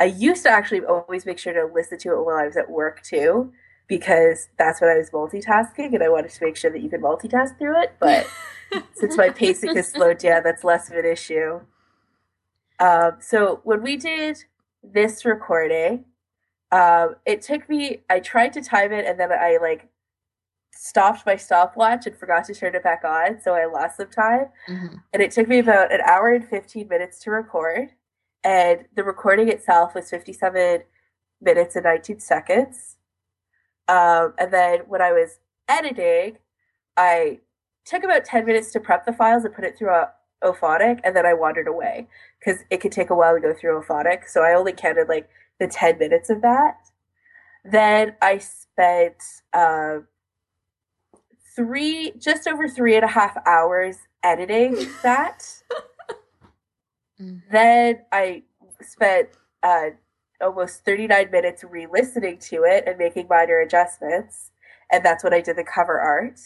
[0.00, 2.70] I used to actually always make sure to listen to it while I was at
[2.70, 3.52] work too,
[3.86, 7.00] because that's when I was multitasking and I wanted to make sure that you could
[7.00, 7.94] multitask through it.
[7.98, 8.26] But
[8.94, 11.60] since my pacing has slowed down, that's less of an issue.
[12.80, 14.44] Um, so when we did
[14.82, 16.04] this recording,
[16.72, 19.88] um, it took me, I tried to time it and then I like
[20.74, 23.40] stopped my stopwatch and forgot to turn it back on.
[23.40, 24.46] So I lost some time.
[24.68, 24.96] Mm-hmm.
[25.12, 27.90] And it took me about an hour and 15 minutes to record
[28.44, 30.82] and the recording itself was 57
[31.40, 32.96] minutes and 19 seconds.
[33.88, 36.36] Um, and then when I was editing,
[36.96, 37.40] I
[37.86, 40.10] took about 10 minutes to prep the files and put it through a
[40.42, 42.06] Auphonic, and then I wandered away
[42.38, 44.28] because it could take a while to go through Auphonic.
[44.28, 45.26] So I only counted like
[45.58, 46.76] the 10 minutes of that.
[47.64, 49.22] Then I spent
[49.54, 50.00] uh,
[51.54, 55.46] three, just over three and a half hours editing that.
[57.20, 57.36] Mm-hmm.
[57.50, 58.42] Then I
[58.80, 59.28] spent
[59.62, 59.90] uh,
[60.40, 64.50] almost 39 minutes re listening to it and making minor adjustments.
[64.90, 66.40] And that's when I did the cover art.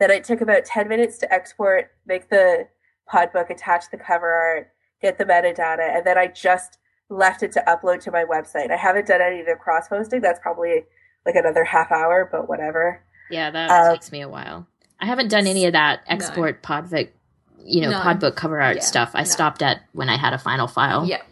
[0.00, 2.68] Then it took about 10 minutes to export, make the
[3.12, 4.70] podbook, attach the cover art,
[5.02, 6.78] get the metadata, and then I just
[7.10, 8.70] left it to upload to my website.
[8.70, 10.20] I haven't done any of the cross posting.
[10.20, 10.84] That's probably
[11.26, 13.02] like another half hour, but whatever.
[13.30, 14.66] Yeah, that um, takes me a while.
[15.00, 16.68] I haven't done any of that export no.
[16.68, 17.10] podfic
[17.68, 19.10] you know, podbook cover art yeah, stuff.
[19.14, 19.24] I no.
[19.24, 21.06] stopped at when I had a final file.
[21.06, 21.22] Yeah.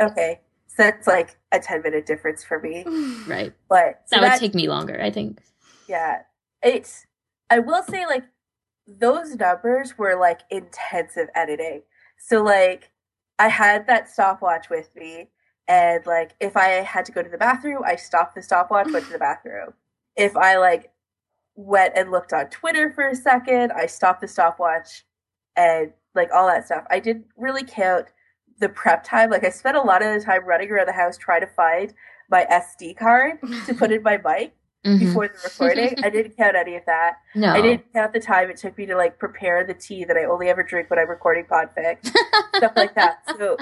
[0.00, 0.40] Okay.
[0.68, 2.84] So that's like a 10 minute difference for me.
[3.26, 3.52] Right.
[3.68, 5.40] But so that would take me longer, I think.
[5.88, 6.22] Yeah.
[6.62, 7.06] It's,
[7.50, 8.24] I will say, like,
[8.86, 11.82] those numbers were like intensive editing.
[12.18, 12.90] So, like,
[13.38, 15.28] I had that stopwatch with me.
[15.68, 19.06] And, like, if I had to go to the bathroom, I stopped the stopwatch, went
[19.06, 19.74] to the bathroom.
[20.16, 20.90] If I, like,
[21.56, 25.04] went and looked on Twitter for a second, I stopped the stopwatch,
[25.56, 26.84] and like all that stuff.
[26.90, 28.06] I didn't really count
[28.58, 29.30] the prep time.
[29.30, 31.92] Like I spent a lot of the time running around the house trying to find
[32.30, 34.54] my SD card to put in my mic
[34.86, 34.98] mm-hmm.
[34.98, 35.94] before the recording.
[36.04, 37.16] I didn't count any of that.
[37.34, 37.52] No.
[37.52, 40.24] I didn't count the time it took me to like prepare the tea that I
[40.24, 41.98] only ever drink when I'm recording podfic.
[42.56, 43.18] stuff like that.
[43.38, 43.56] So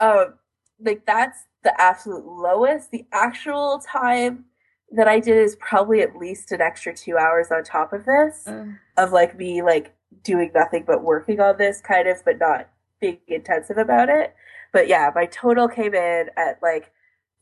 [0.00, 0.34] um
[0.80, 2.90] like that's the absolute lowest.
[2.90, 4.46] The actual time
[4.92, 8.46] that I did is probably at least an extra two hours on top of this
[8.46, 8.66] uh.
[8.96, 12.68] of like me like doing nothing but working on this kind of, but not
[13.00, 14.34] being intensive about it.
[14.72, 16.92] But yeah, my total came in at like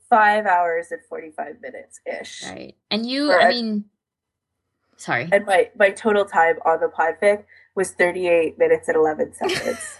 [0.08, 2.44] five hours and 45 minutes ish.
[2.48, 2.76] Right.
[2.90, 3.84] And you, I mean,
[4.96, 5.28] sorry.
[5.30, 7.44] And my, my total time on the podfic
[7.74, 9.96] was 38 minutes and 11 seconds.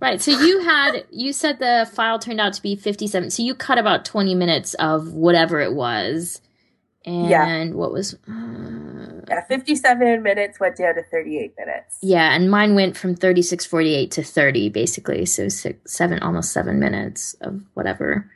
[0.00, 0.20] right.
[0.20, 3.30] So you had, you said the file turned out to be 57.
[3.30, 6.40] So you cut about 20 minutes of whatever it was.
[7.06, 7.68] And yeah.
[7.70, 8.14] what was.
[8.28, 11.98] Uh, yeah, 57 minutes went down to 38 minutes.
[12.02, 15.24] Yeah, and mine went from 36.48 to 30, basically.
[15.24, 18.30] So six, seven, almost seven minutes of whatever.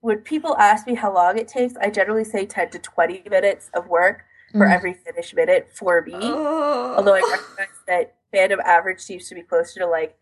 [0.00, 3.70] When people ask me how long it takes, I generally say 10 to 20 minutes
[3.74, 4.74] of work for mm.
[4.74, 6.14] every finished minute for me.
[6.14, 6.94] Oh.
[6.96, 10.16] Although I recognize that fandom average seems to be closer to like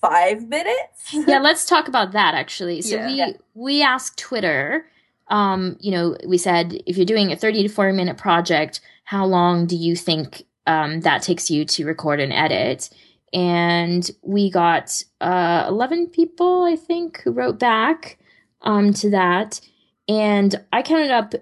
[0.00, 1.12] five minutes.
[1.26, 2.82] yeah, let's talk about that actually.
[2.82, 3.06] So yeah.
[3.06, 3.32] we yeah.
[3.54, 4.86] we asked Twitter
[5.28, 9.24] um, you know, we said if you're doing a 30 to 40 minute project, how
[9.26, 12.90] long do you think um, that takes you to record and edit?
[13.32, 18.18] And we got uh, 11 people, I think, who wrote back
[18.62, 19.60] um, to that.
[20.08, 21.34] And I counted up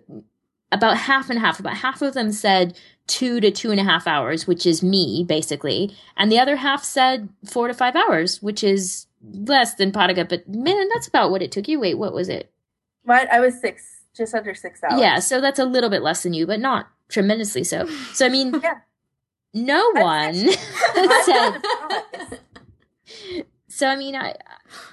[0.72, 1.60] about half and half.
[1.60, 5.24] About half of them said two to two and a half hours, which is me,
[5.26, 5.94] basically.
[6.16, 10.28] And the other half said four to five hours, which is less than Paraka.
[10.28, 11.80] But man, that's about what it took you.
[11.80, 12.50] Wait, what was it?
[13.04, 15.00] Mine, I was six, just under six hours.
[15.00, 17.86] Yeah, so that's a little bit less than you, but not tremendously so.
[18.12, 18.78] So I mean, yeah.
[19.52, 20.34] no one
[21.24, 21.58] said.
[23.68, 24.34] so I mean, I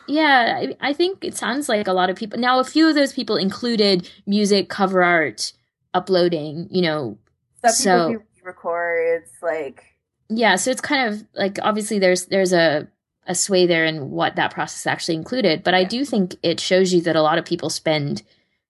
[0.07, 2.39] yeah, I, I think it sounds like a lot of people.
[2.39, 5.53] Now, a few of those people included music, cover art,
[5.93, 6.67] uploading.
[6.69, 7.17] You know,
[7.65, 9.83] Some So- people do records, like
[10.29, 10.55] yeah.
[10.55, 12.87] So it's kind of like obviously there's there's a
[13.27, 16.91] a sway there in what that process actually included, but I do think it shows
[16.93, 18.23] you that a lot of people spend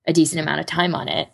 [0.05, 1.29] a decent amount of time on it.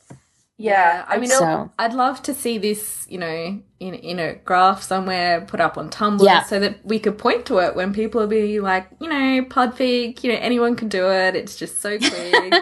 [0.58, 1.03] yeah.
[1.08, 5.41] I mean, So I'd love to see this, you know, in in a graph somewhere,
[5.41, 6.43] put up on Tumblr, Yeah.
[6.43, 10.24] so that we could point to it when people will be like, you know, Podfic,
[10.24, 11.36] you know, anyone can do it.
[11.36, 12.53] It's just so quick.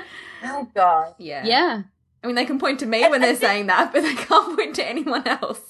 [0.45, 1.15] oh god.
[1.17, 1.43] yeah.
[1.45, 1.81] yeah,
[2.25, 4.15] I mean, they can point to me And when they're think- saying that, but they
[4.15, 5.61] can't point to anyone else.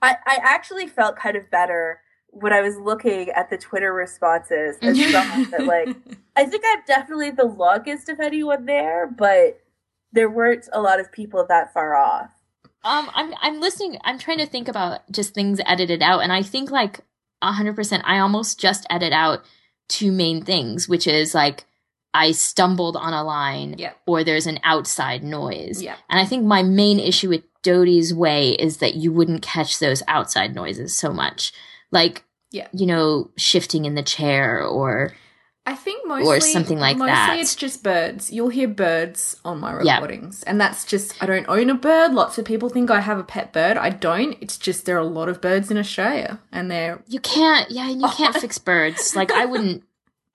[0.00, 4.76] I, I actually felt kind of better when I was looking at the Twitter responses
[4.80, 5.88] and saw that like
[6.36, 9.58] I think I'm definitely the longest of anyone there, but
[10.12, 12.30] there weren't a lot of people that far off.
[12.84, 13.98] Um, I'm I'm listening.
[14.04, 17.00] I'm trying to think about just things edited out, and I think like
[17.42, 18.04] hundred percent.
[18.06, 19.44] I almost just edit out
[19.88, 21.66] two main things, which is like
[22.12, 25.80] I stumbled on a line, or there's an outside noise.
[25.82, 25.96] Yeah.
[26.08, 30.02] And I think my main issue with Dodie's way is that you wouldn't catch those
[30.08, 31.52] outside noises so much,
[31.92, 32.66] like Yeah.
[32.72, 35.12] you know, shifting in the chair or
[35.66, 37.38] I think mostly something like mostly that.
[37.38, 38.32] it's just birds.
[38.32, 39.96] You'll hear birds on my Yeah.
[39.96, 42.12] recordings, and that's just I don't own a bird.
[42.12, 43.76] Lots of people think I have a pet bird.
[43.76, 44.36] I don't.
[44.40, 47.88] It's just there are a lot of birds in Australia, and they're You can't, yeah,
[47.90, 49.14] and you can't fix birds.
[49.14, 49.84] Like I wouldn't,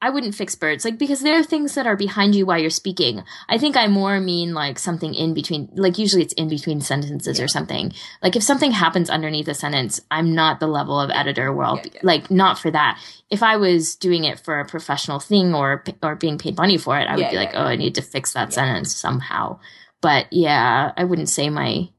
[0.06, 2.70] I wouldn't fix birds, like because there are things that are behind you while you're
[2.70, 3.24] speaking.
[3.50, 7.40] I think I more mean like something in between, like usually it's in between sentences
[7.40, 7.46] Yeah.
[7.46, 7.92] or something.
[8.22, 11.78] Like if something happens underneath a sentence, I'm not the level of editor where I'll
[11.78, 12.00] Yeah, yeah.
[12.04, 13.00] like not for that.
[13.32, 17.00] If I was doing it for a professional thing or or being paid money for
[17.00, 17.64] it, I would be like, oh.
[17.64, 19.60] I need to fix that sentence somehow.
[20.02, 21.90] But yeah, I wouldn't say my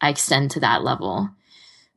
[0.00, 1.30] I extend to that level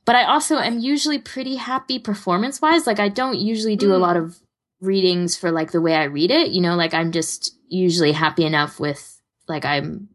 [0.06, 2.88] but I also am usually pretty happy performance wise.
[2.88, 4.02] Like I don't usually do a Mm.
[4.08, 4.38] lot of
[4.82, 6.52] readings for like the way I read it.
[6.52, 10.10] You know, like I'm just usually happy enough with like I'm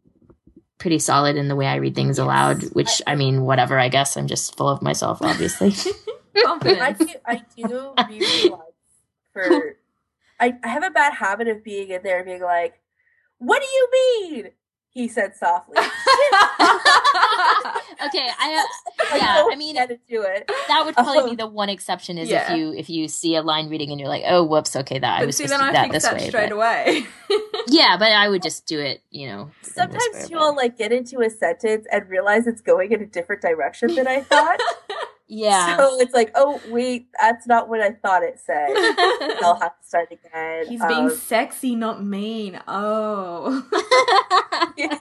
[0.77, 2.23] pretty solid in the way I read things Yes.
[2.25, 2.63] aloud.
[2.73, 3.79] Which I mean, whatever.
[3.79, 5.73] I guess I'm just full of myself, obviously.
[6.35, 8.73] I do, I do really like
[9.33, 9.75] for
[10.39, 12.79] I, I have a bad habit of being in there and being like,
[13.37, 13.89] What do you
[14.31, 14.51] mean?
[14.93, 15.75] He said softly.
[15.77, 15.87] okay,
[18.39, 18.65] I
[19.11, 19.45] Like, yeah.
[19.51, 20.49] I mean, get into it.
[20.67, 22.51] that would probably be Um, the one exception is Yeah.
[22.51, 25.15] if you if you see a line reading and you're like, oh, whoops, okay, that
[25.15, 26.27] I but was see, supposed to do I that this that way.
[26.27, 27.05] straight but- away.
[27.67, 29.01] yeah, but I would just do it.
[29.09, 32.61] You know, Sometimes way, you but- will like get into a sentence and realize it's
[32.61, 34.59] going in a different direction than I thought.
[35.33, 35.77] Yeah.
[35.77, 38.69] So it's like, oh wait, that's not what I thought it said.
[39.43, 40.67] I'll have to start again.
[40.67, 42.59] He's being Um, sexy, not mean.
[42.67, 43.63] Oh.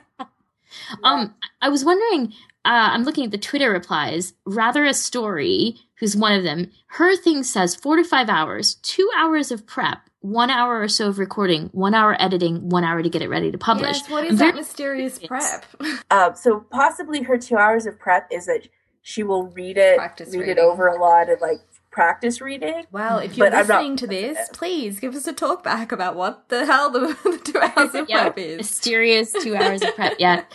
[1.04, 2.32] Um, I was wondering.
[2.64, 4.34] Uh, I'm looking at the Twitter replies.
[4.46, 6.70] Rather a story, who's one of them.
[6.86, 11.08] Her thing says four to five hours, two hours of prep, one hour or so
[11.08, 13.98] of recording, one hour editing, one hour to get it ready to publish.
[13.98, 15.92] Yes, what that mysterious It's- prep?
[16.10, 18.68] Um, so possibly her two hours of prep is that
[19.02, 20.56] she will read it, Practice read reading.
[20.58, 21.58] it over a lot, and like
[21.90, 22.84] practice reading.
[22.90, 26.16] Well, if you're But not- listening to this, please give us a talk back about
[26.16, 28.56] what the hell the, the two hours of Yeah, prep is.
[28.58, 30.14] mysterious two hours of prep.
[30.18, 30.44] Yeah.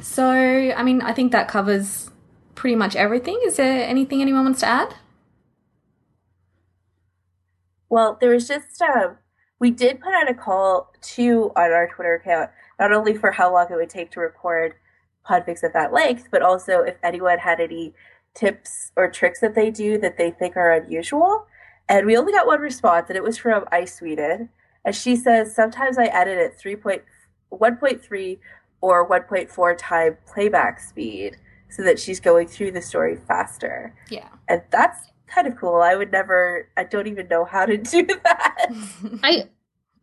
[0.00, 2.08] So, I mean, I think that covers
[2.54, 3.40] pretty much everything.
[3.44, 4.94] Is there anything anyone wants to add?
[7.88, 9.16] Well, there was just um,
[9.58, 13.52] we did put out a call to on our Twitter account, not only for how
[13.52, 14.74] long it would take to record
[15.28, 17.94] podfics at that length, but also if anyone had any
[18.34, 21.46] tips or tricks that they do that they think are unusual.
[21.88, 24.50] And we only got one response, and it was from Ice Sweden.
[24.84, 28.38] And she says, Sometimes I edit at 3.1.3
[28.80, 31.36] or 1.4 time playback speed
[31.70, 33.94] so that she's going through the story faster.
[34.10, 34.28] Yeah.
[34.48, 35.76] And that's kind of cool.
[35.76, 38.66] I would never, I don't even know how to do that.
[39.22, 39.48] I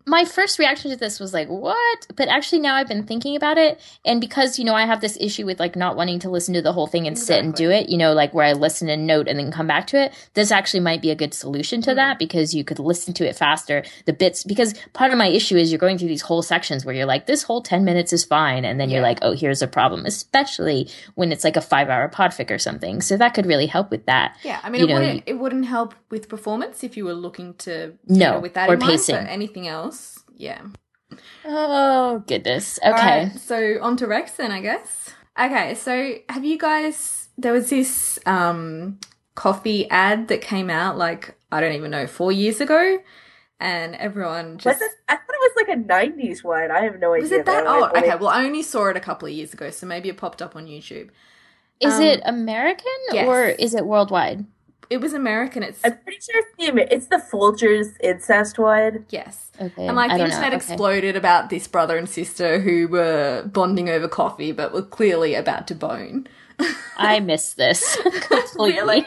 [0.07, 2.05] my first reaction to this was like, what?
[2.15, 5.17] But actually now I've been thinking about it and because, you know, I have this
[5.19, 7.71] issue with like not wanting to listen to the whole thing and sit and do
[7.71, 10.13] it, you know, like where I listen and note and then come back to it.
[10.35, 11.95] This actually might be a good solution to Mhm.
[11.95, 13.83] that because you could listen to it faster.
[14.05, 16.93] The bits because part of my issue is you're going through these whole sections where
[16.93, 18.63] you're like, this whole 10 minutes is fine.
[18.63, 22.09] And then you're like, oh, here's a problem, especially when it's like a five hour
[22.09, 23.01] podfic or something.
[23.01, 24.35] So that could really help with that.
[24.43, 27.13] Yeah, I mean, You it know, wouldn't it wouldn't help with performance if you were
[27.13, 29.15] looking to No, know, with that or in mind, pacing.
[29.15, 29.94] but anything else,
[30.35, 30.61] yeah.
[31.45, 32.79] Oh, goodness.
[32.79, 32.89] Okay.
[32.91, 35.11] Alright, so on to recs then, I guess.
[35.39, 37.29] Okay, so have you guys?
[37.37, 38.99] There was this um,
[39.35, 42.97] coffee ad that came out like I don't even know four years ago,
[43.59, 46.71] and everyone just Was it, I thought it was like a 90s one.
[46.71, 47.21] I have no idea.
[47.23, 47.83] was it that though.
[47.83, 47.91] old?
[47.95, 50.17] I- Okay, well I only saw it a couple of years ago, so maybe it
[50.17, 51.09] popped up on YouTube.
[51.81, 53.27] Is Um, it American yes.
[53.27, 54.45] or is it worldwide?
[54.89, 55.63] It was American.
[55.63, 59.05] It's I'm pretty sure it's the it's the Folgers incest one.
[59.09, 59.51] yes.
[59.61, 59.87] Okay.
[59.87, 60.35] And like I the don't know.
[60.35, 60.73] internet Okay.
[60.73, 65.67] exploded about this brother and sister who were bonding over coffee, but were clearly about
[65.67, 66.27] to bone.
[66.97, 68.71] I miss this completely.
[68.71, 69.05] Really?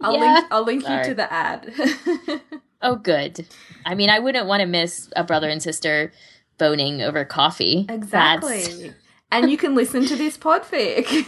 [0.00, 0.34] I'll Yeah.
[0.34, 0.46] link.
[0.50, 1.72] I'll link you to the ad.
[2.82, 3.46] Oh, good.
[3.86, 6.12] I mean, I wouldn't want to miss a brother and sister
[6.58, 7.86] boning over coffee.
[7.88, 8.92] exactly.
[9.32, 11.26] And you can listen to this podfic.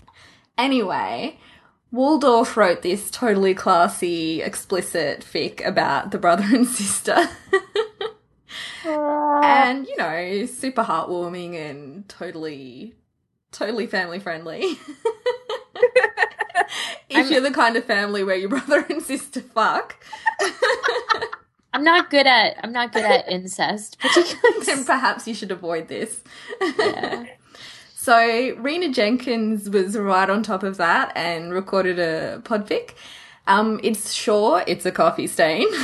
[0.58, 1.38] anyway,
[1.90, 7.28] Waldorf wrote this totally classy, explicit fic about the brother and sister.
[8.84, 9.40] Ah.
[9.42, 12.94] and you know super heartwarming and totally
[13.52, 14.62] totally family friendly
[17.10, 19.96] if I'm- you're the kind of family where your brother and sister fuck
[21.74, 24.64] I'm not good at I'm not good at incest, particularly.
[24.64, 26.22] then perhaps you should avoid this
[26.78, 27.26] Yeah.
[28.08, 28.18] So
[28.56, 32.94] reena jenkins was right on top of that and recorded a podfic
[33.46, 35.68] um it's sure it's a coffee stain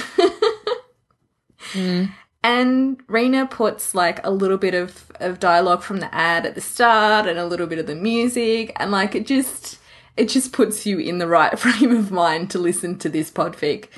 [1.73, 2.13] Mm.
[2.43, 6.61] And Reena puts like a little bit of, of dialogue from the ad at the
[6.61, 9.79] start and a little bit of the music and like it just
[10.17, 13.89] it just puts you in the right frame of mind to listen to this podfic.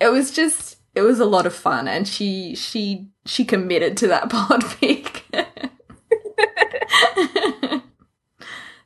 [0.00, 4.08] It was just it was a lot of fun and she she she committed to
[4.08, 5.22] that podfic.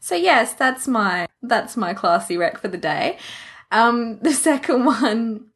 [0.05, 3.17] So yes, that's my that's my classy rec for the day.
[3.71, 5.47] Um the second one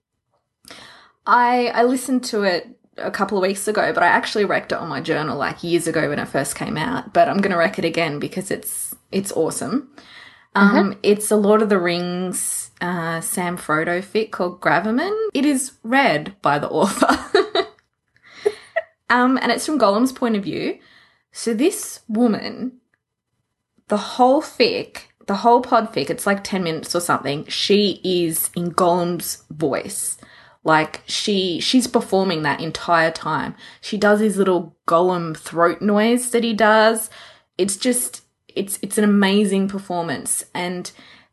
[1.27, 4.79] I I listened to it a couple of weeks ago, but I actually wrecked it
[4.79, 7.13] on my journal like years ago when it first came out.
[7.13, 9.91] But I'm gonna wreck it again because it's it's awesome.
[10.55, 15.15] Um, It's a Lord of the Rings uh, Sam Frodo fic called Graviman.
[15.35, 17.67] It is read by the author,
[19.11, 20.79] um, and it's from Gollum's point of view.
[21.33, 22.78] So this woman,
[23.89, 27.47] the whole fic, the whole pod fic, it's like ten minutes or something.
[27.47, 30.17] She is in Gollum's voice.
[30.65, 33.55] Like she she's performing that entire time.
[33.81, 37.11] She does his little Gollum throat noise that he does.
[37.57, 38.23] It's just
[38.55, 40.45] it's it's an amazing performance.
[40.55, 40.91] And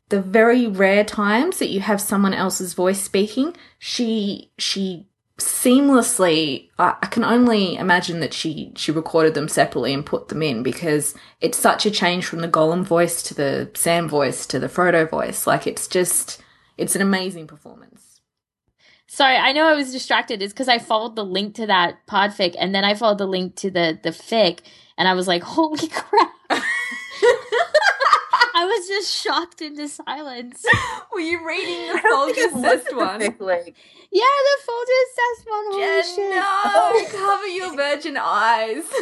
[0.10, 5.08] the very rare times that you have someone else's voice speaking she she
[5.38, 10.42] seamlessly I, I can only imagine that she she recorded them separately and put them
[10.42, 14.60] in because it's such a change from the Gollum voice to the sam voice to
[14.60, 16.42] the frodo voice like it's just
[16.78, 18.06] it's an amazing performance
[19.08, 20.42] Sorry, I know I was distracted.
[20.42, 23.56] is because I followed the link to that podfic, and then I followed the link
[23.58, 24.60] to the the fic,
[24.98, 26.35] and I was like, "Holy crap!"
[28.58, 30.66] I was just shocked into silence.
[31.14, 33.20] Were you reading the I don't think Folgers Zest one?
[33.20, 33.76] the link.
[34.12, 35.66] Yeah, the folder says one.
[35.72, 36.36] Holy Jen, shit!
[36.36, 37.20] no!
[37.20, 38.86] Cover your virgin eyes.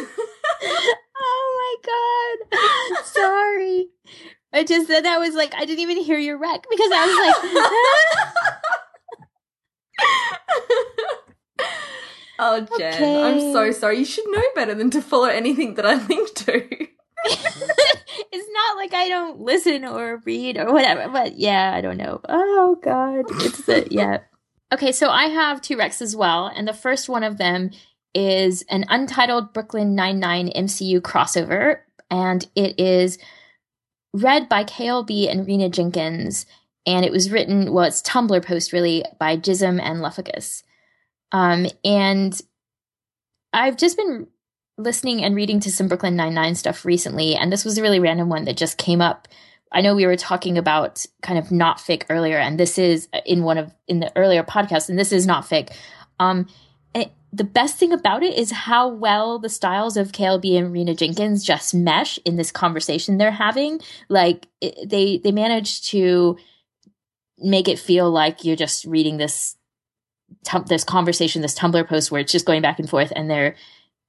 [1.26, 3.04] Oh my god!
[3.04, 3.88] Sorry.
[4.52, 7.16] I just then I was like, I didn't even hear your rec because I was
[7.24, 7.36] like,
[12.40, 13.98] oh, Jen, I'm so sorry.
[13.98, 16.88] You should know better than to follow anything that I link to.
[18.32, 22.20] It's not like I don't listen or read or whatever, but yeah, I don't know.
[22.28, 24.18] Oh god, it's the yeah.
[24.72, 27.70] Okay, so I have two recs as well, and the first one of them
[28.14, 31.78] is an untitled Brooklyn Nine Nine MCU crossover,
[32.10, 33.18] and it is
[34.12, 36.46] read by KLB and Reena Jenkins,
[36.86, 40.62] and it was written well, it's Tumblr post really by Jism and Lefficus.
[41.32, 42.40] Um, and
[43.52, 44.28] I've just been
[44.76, 48.00] listening and reading to some Brooklyn Nine Nine stuff recently, and this was a really
[48.00, 49.28] random one that just came up.
[49.72, 53.42] I know we were talking about kind of not fic earlier, and this is in
[53.42, 55.70] one of in the earlier podcasts, and this is not fic.
[56.20, 56.46] Um,
[57.34, 61.42] the best thing about it is how well the styles of KLB and Reena Jenkins
[61.42, 63.80] just mesh in this conversation they're having.
[64.08, 66.36] Like it, they they manage to
[67.38, 69.56] make it feel like you're just reading this
[70.68, 73.56] this conversation, this Tumblr post where it's just going back and forth, and they're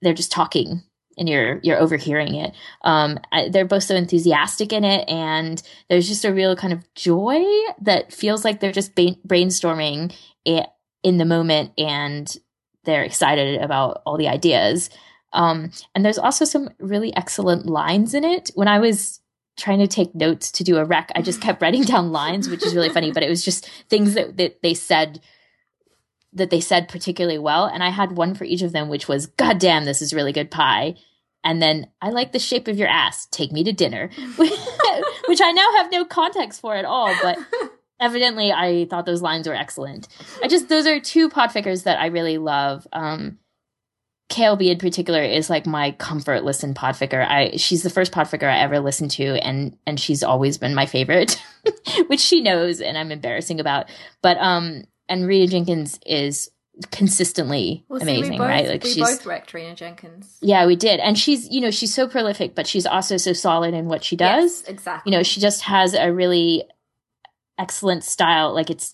[0.02, 0.84] they're just talking
[1.18, 2.54] and you're you're overhearing it.
[2.84, 6.84] Um, I- they're both so enthusiastic in it, and there's just a real kind of
[6.94, 7.44] joy
[7.82, 10.14] that feels like they're just ba- brainstorming
[10.46, 10.68] it
[11.04, 12.36] in the moment, and
[12.84, 14.90] they're excited about all the ideas.
[15.34, 18.52] Um, and there's also some really excellent lines in it.
[18.56, 19.20] When I was
[19.58, 22.66] trying to take notes to do a rec, I just kept writing down lines, which
[22.66, 23.12] is really funny.
[23.12, 25.22] But it was just things that that they said
[26.36, 27.66] that they said particularly well.
[27.66, 30.34] And I had one for each of them, which was, God damn, this is really
[30.34, 30.96] good pie.
[31.44, 33.28] And then I like the shape of your ass.
[33.28, 37.14] Take me to dinner, which I now have no context for at all.
[37.22, 37.38] But
[38.00, 40.08] evidently, I thought those lines were excellent.
[40.44, 42.88] I just those are two podfickers that I really love.
[42.92, 43.38] Um,
[44.30, 47.26] KLB in particular is like my comfort listen podficker.
[47.26, 50.88] I she's the first podficker I ever listened to and and she's always been my
[50.88, 51.40] favorite,
[52.08, 53.88] which she knows and I'm embarrassing about.
[54.24, 56.50] But um and Reena Jenkins is
[56.92, 58.68] consistently well, amazing, see, both, right?
[58.68, 60.38] Like we she's both wrecked Reena Jenkins.
[60.42, 61.00] Yeah, we did.
[61.00, 64.16] And she's you know, she's so prolific, but she's also so solid in what she
[64.16, 64.62] does.
[64.62, 65.12] Yes, exactly.
[65.12, 66.64] You know, she just has a really
[67.58, 68.54] excellent style.
[68.54, 68.94] Like it's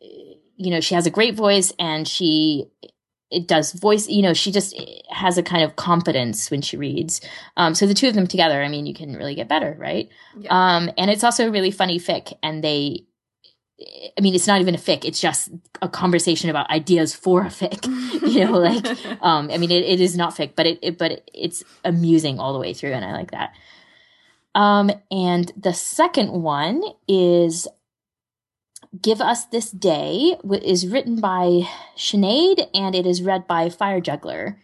[0.00, 2.66] you know, she has a great voice and she
[3.30, 4.74] it does voice you know she just
[5.10, 7.20] has a kind of competence when she reads
[7.56, 10.08] um, so the two of them together i mean you can really get better right
[10.38, 10.76] yeah.
[10.76, 13.04] um, and it's also a really funny fic and they
[14.16, 15.50] i mean it's not even a fic it's just
[15.82, 17.84] a conversation about ideas for a fic
[18.26, 18.86] you know like
[19.22, 22.52] um, i mean it, it is not fic but it, it but it's amusing all
[22.52, 23.52] the way through and i like that
[24.54, 27.68] um, and the second one is
[29.02, 34.58] Give Us This Day is written by Sinead and it is read by Fire Juggler.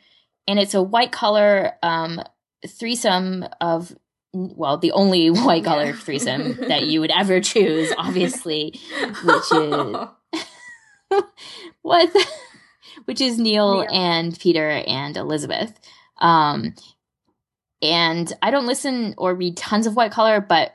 [0.48, 2.22] And it's a white collar um,
[2.66, 3.94] threesome of,
[4.32, 5.92] well, the only white collar yeah.
[5.92, 8.80] threesome that you would ever choose, obviously,
[9.24, 9.96] which is.
[11.82, 12.10] what?
[13.04, 15.78] which is Neal, Neal, and Peter and Elizabeth.
[16.18, 16.74] Um,
[17.80, 20.72] and I don't listen or read tons of white collar, but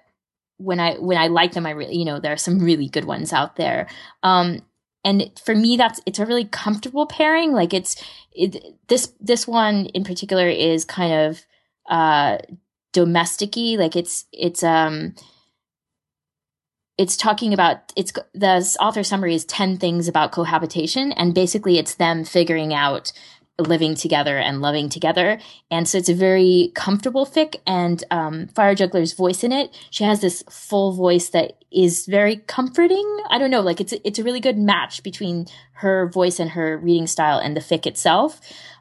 [0.57, 3.05] when I when I like them, I really you know there are some really good
[3.05, 3.87] ones out there.
[4.23, 4.61] Um,
[5.03, 7.53] and for me, that's it's a really comfortable pairing.
[7.53, 7.95] Like it's
[8.33, 11.45] it, this this one in particular is kind of
[11.89, 12.39] uh
[12.97, 13.77] domesticy.
[13.77, 15.15] Like it's it's um
[16.97, 21.95] it's talking about it's the author summary is 10 things about cohabitation and basically it's
[21.95, 23.11] them figuring out
[23.59, 25.39] living together and loving together.
[25.71, 27.55] And so it's a very comfortable fic.
[27.65, 32.37] And um, Fire Juggler's voice in it, she has this full voice that is very
[32.37, 33.19] comforting.
[33.29, 36.77] I don't know, like it's it's a really good match between her voice and her
[36.77, 38.39] reading style and the fic itself.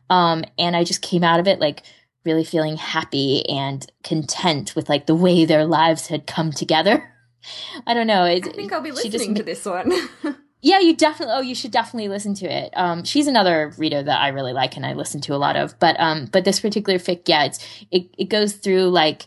[0.09, 1.83] Um, and I just came out of it like
[2.27, 7.13] really feeling happy and content with like the way their lives had come together.
[7.87, 8.25] I don't know.
[8.25, 9.93] It, I think I'll be listening just, to this one.
[10.63, 11.35] Yeah, you definitely.
[11.37, 12.73] Oh, you should definitely listen to it.
[12.75, 15.79] Um, she's another reader that I really like and I listen to a lot of.
[15.79, 17.61] But um, but this particular fic, yeah, it's
[17.93, 19.27] it it goes through like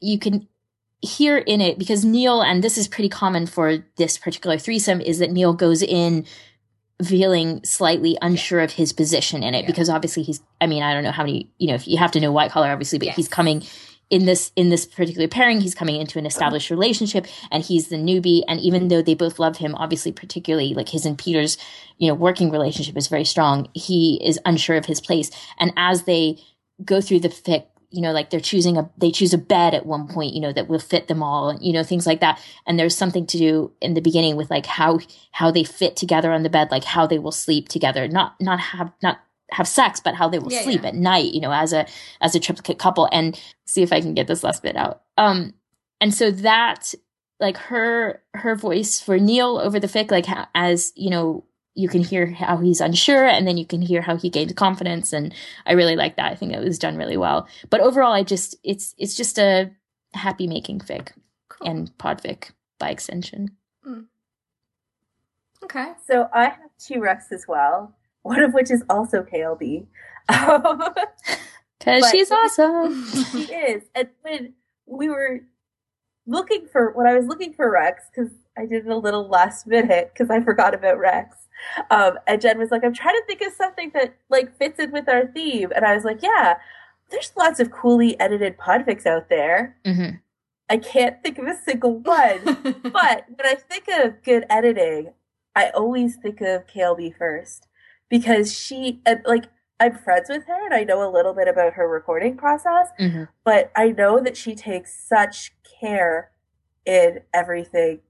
[0.00, 0.48] you can
[1.02, 5.18] hear in it because Neal, and this is pretty common for this particular threesome, is
[5.18, 6.24] that Neal goes in
[7.04, 9.66] feeling slightly unsure of his position in it yeah.
[9.66, 10.40] because obviously he's.
[10.60, 11.50] I mean, I don't know how many.
[11.58, 13.16] You know, if you have to know white collar, obviously, but yes.
[13.16, 13.62] he's coming
[14.10, 16.28] in this in this particular pairing he's coming into an uh-huh.
[16.28, 20.74] established relationship and he's the newbie and even though they both love him obviously particularly
[20.74, 21.56] like his and peter's
[21.98, 26.02] you know working relationship is very strong he is unsure of his place and as
[26.02, 26.36] they
[26.84, 29.86] go through the fic you know like they're choosing a they choose a bed at
[29.86, 32.78] one point you know that will fit them all you know things like that and
[32.78, 34.98] there's something to do in the beginning with like how
[35.32, 38.60] how they fit together on the bed like how they will sleep together not not
[38.60, 39.18] have not
[39.52, 40.88] have sex, but how they will yeah, sleep yeah.
[40.88, 41.86] at night, you know, as a
[42.20, 43.08] as a triplicate couple.
[43.12, 45.02] And see if I can get this last bit out.
[45.16, 45.54] Um,
[46.00, 46.94] and so that
[47.38, 51.44] like her her voice for Neal over the fic, like as you know,
[51.80, 55.12] you can hear how he's unsure, and then you can hear how he gained confidence,
[55.12, 55.34] and
[55.66, 56.32] I really like that.
[56.32, 57.48] I think it was done really well.
[57.70, 59.70] But overall, I just it's it's just a
[60.14, 61.12] happy making fic
[61.48, 61.68] cool.
[61.68, 63.56] and podfic by extension.
[63.86, 64.06] Mm.
[65.64, 65.92] Okay.
[66.06, 69.86] So I have two recs as well one of which is also KLB.
[71.78, 73.06] Because she's awesome.
[73.32, 73.82] she is.
[73.94, 74.54] And when
[74.86, 75.40] we were
[76.26, 79.66] looking for, when I was looking for recs, because I did it a little last
[79.66, 81.46] minute because I forgot about recs.
[81.90, 84.92] Um, and Jen was like, I'm trying to think of something that like fits in
[84.92, 85.70] with our theme.
[85.74, 86.56] And I was like, yeah,
[87.10, 89.76] there's lots of coolly edited podfics out there.
[89.84, 90.16] Mm-hmm.
[90.68, 92.44] I can't think of a single one.
[92.82, 95.12] but when I think of good editing,
[95.56, 97.66] I always think of KLB first
[98.08, 99.46] because she like
[99.80, 103.24] I'm friends with her and I know a little bit about her recording process, mm-hmm.
[103.44, 106.30] but I know that she takes such care
[106.84, 108.00] in everything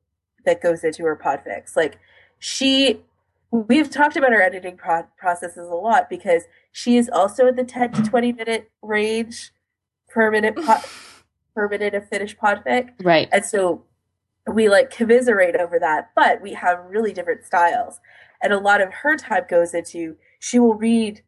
[0.44, 1.76] that goes into her podfics.
[1.76, 1.98] Like
[2.38, 3.02] she
[3.50, 7.64] we've talked about her editing pro- processes a lot because she is also in the
[7.64, 9.52] 10 to 20 minute range
[10.08, 10.84] per minute pod,
[11.54, 12.90] per minute of finished podfic.
[13.02, 13.28] Right.
[13.32, 13.84] And so
[14.46, 18.00] we like commiserate over that, but we have really different styles
[18.42, 21.22] and a lot of her time goes into she will read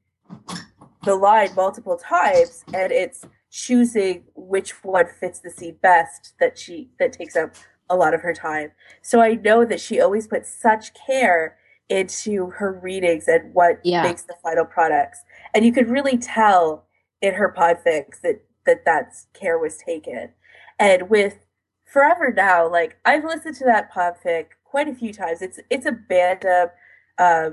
[1.04, 6.88] the line multiple times and it's choosing which one fits the scene best that she
[6.98, 7.54] that takes up
[7.90, 8.70] a lot of her time
[9.02, 11.58] so i know that she always puts such care
[11.92, 14.02] into her readings and what yeah.
[14.02, 15.18] makes the final products
[15.54, 16.86] and you could really tell
[17.20, 20.30] in her podfics that that that's care was taken
[20.78, 21.44] and with
[21.84, 25.92] forever now like i've listened to that podfic quite a few times it's it's a
[25.92, 26.70] bandom
[27.18, 27.50] uh,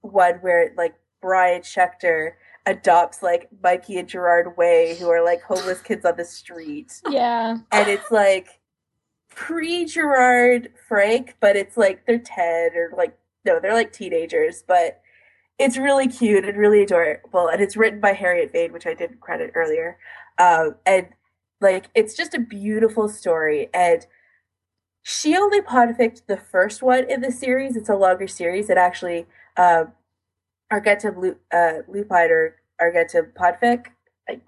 [0.00, 2.32] one where like Brian Schechter
[2.66, 7.00] adopts like Mikey and Gerard Way, who are like homeless kids on the street.
[7.08, 7.58] Yeah.
[7.72, 8.57] And it's like
[9.38, 15.00] pre Gerard Frank, but it's like they're 10 or like, no, they're like teenagers, but
[15.60, 17.46] it's really cute and really adorable.
[17.46, 19.96] And it's written by Harriet Vane, which I didn't credit earlier.
[20.38, 21.10] Um, and
[21.60, 23.68] like, it's just a beautiful story.
[23.72, 24.04] And
[25.04, 27.76] she only podficked the first one in the series.
[27.76, 28.68] It's a longer series.
[28.68, 29.26] It actually,
[29.56, 29.92] um,
[30.72, 31.14] Argenta
[31.52, 33.86] uh, Lupine or Argenta Podfic,
[34.28, 34.40] I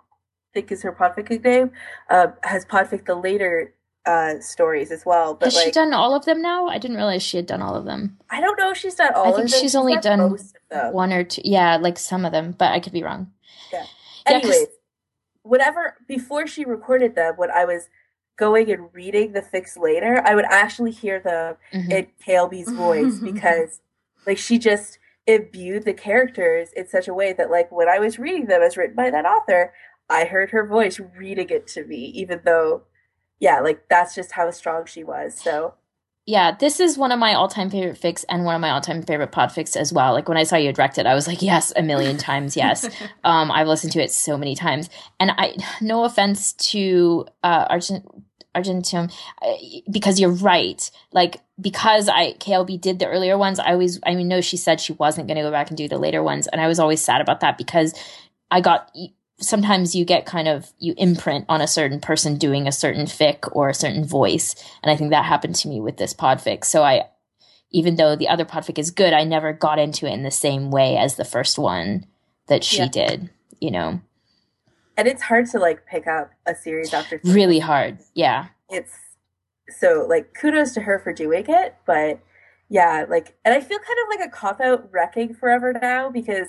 [0.52, 1.70] think is her podfic name,
[2.10, 3.72] um, has podfic the later
[4.10, 5.34] uh, stories as well.
[5.34, 6.66] But has like, she done all of them now?
[6.66, 8.18] I didn't realize she had done all of them.
[8.28, 9.34] I don't know if she's done all of them.
[9.34, 10.36] I think she's, she's only done
[10.90, 11.42] one or two.
[11.44, 13.30] Yeah, like some of them, but I could be wrong.
[13.72, 13.86] Yeah.
[14.26, 14.66] Anyways, yeah,
[15.42, 17.88] whatever, before she recorded them, when I was
[18.36, 21.92] going and reading the fics later, I would actually hear them mm-hmm.
[21.92, 23.80] in KLB's voice because,
[24.26, 28.18] like, she just imbued the characters in such a way that, like, when I was
[28.18, 29.72] reading them as written by that author,
[30.08, 32.82] I heard her voice reading it to me, even though
[33.40, 35.34] yeah, like that's just how strong she was.
[35.34, 35.74] So
[36.26, 39.32] yeah, this is one of my all-time favorite fics and one of my all-time favorite
[39.32, 40.12] podfics as well.
[40.12, 42.88] Like when I saw you direct it, I was like, yes, a million times, yes.
[43.24, 48.06] um, I've listened to it so many times, and I, no offense to uh, Argent.
[48.52, 49.10] Argentum,
[49.88, 50.90] because you're right.
[51.12, 54.80] Like because I KLB did the earlier ones, I always I mean no, she said
[54.80, 57.00] she wasn't going to go back and do the later ones, and I was always
[57.00, 57.94] sad about that because
[58.50, 58.90] I got
[59.40, 63.48] sometimes you get kind of you imprint on a certain person doing a certain fic
[63.52, 64.54] or a certain voice.
[64.82, 66.64] And i think that happened to me with this podfic.
[66.64, 67.04] So i
[67.72, 70.70] even though the other podfic is good i never got into it in the same
[70.70, 72.06] way as the first one
[72.48, 72.88] that she yeah.
[72.88, 73.30] did
[73.60, 74.00] you know?
[74.96, 77.98] And it's hard to like pick up a series after really hard.
[78.14, 78.48] Yeah.
[78.68, 78.92] It's
[79.78, 82.20] so like kudos to her for doing it but
[82.68, 86.48] yeah like and i feel kind of like a cop out reccing forever now because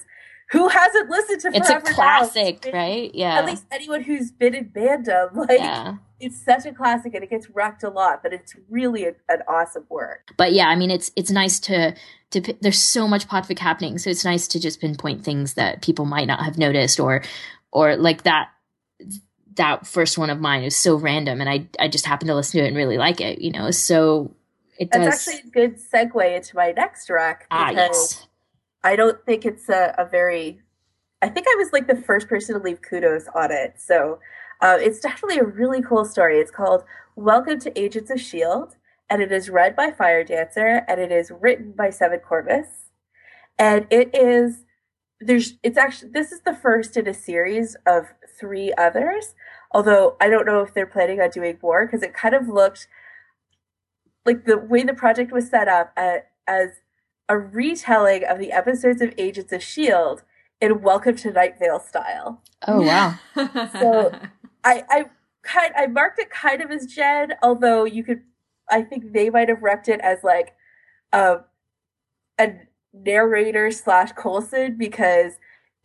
[0.52, 2.72] who hasn't listened to Forever It's a classic, now?
[2.72, 3.16] right?
[3.16, 3.40] Yeah.
[3.40, 5.96] At least anyone who's been in fandom, like yeah.
[6.20, 9.44] it's such a classic and it gets recced a lot, but it's really a, an
[9.48, 10.34] awesome work.
[10.38, 11.96] But yeah, I mean, it's it's nice to
[12.32, 16.06] to there's so much podfic happening, so it's nice to just pinpoint things that people
[16.06, 17.24] might not have noticed, or
[17.72, 18.50] or like that
[19.56, 22.60] that first one of mine is so random, and I I just happened to listen
[22.60, 23.72] to it and really like it, you know.
[23.72, 24.36] So
[24.78, 25.14] it does.
[25.14, 27.48] Actually a good segue into my next rec.
[27.52, 28.28] Ah, yes
[28.84, 30.60] I don't think it's a, a, very.
[31.22, 33.76] I think I was like the first person to leave kudos on it.
[33.78, 34.20] So
[34.62, 36.40] uh, it's definitely a really cool story.
[36.40, 36.84] It's called
[37.16, 38.76] Welcome to Agents of S.H.I.E.L.D.,
[39.10, 42.90] and it is read by Fire Dancer, and it is written by Seven Corvus.
[43.60, 44.64] And it is.
[45.24, 48.08] There's, it's actually, this is the first in a series of
[48.40, 49.36] three others.
[49.72, 52.88] Although I don't know if they're planning on doing more because it kind of looked
[54.26, 56.81] like the way the project was set up at, as
[57.32, 60.22] a retelling of the episodes of Agents of S.H.I.E.L.D.
[60.60, 62.42] in Welcome to Night Vale style.
[62.68, 63.18] Oh, wow.
[63.72, 64.12] so
[64.66, 65.06] I, I
[65.42, 68.20] kind I marked it kind of as Jed, although you could,
[68.70, 70.56] I think they might have repped it as like
[71.14, 71.46] um,
[72.38, 72.56] a
[72.92, 75.36] narrator slash Coulson because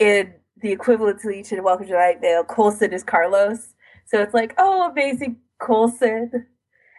[0.01, 3.75] in the equivalency to Welcome to Night Vale, Coulson is Carlos.
[4.05, 6.49] So it's like, oh, amazing Coulson.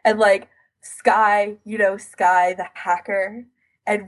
[0.06, 0.48] And like
[0.80, 3.46] Skye, you know, Skye the hacker and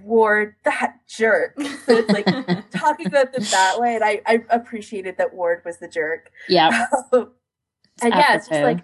[0.03, 1.55] Ward that jerk.
[1.57, 5.77] So it's like talking about them that way, and I, I appreciated that Ward was
[5.77, 6.31] the jerk.
[6.47, 6.87] Yeah.
[7.11, 7.31] Um,
[8.01, 8.79] and yeah, it's just like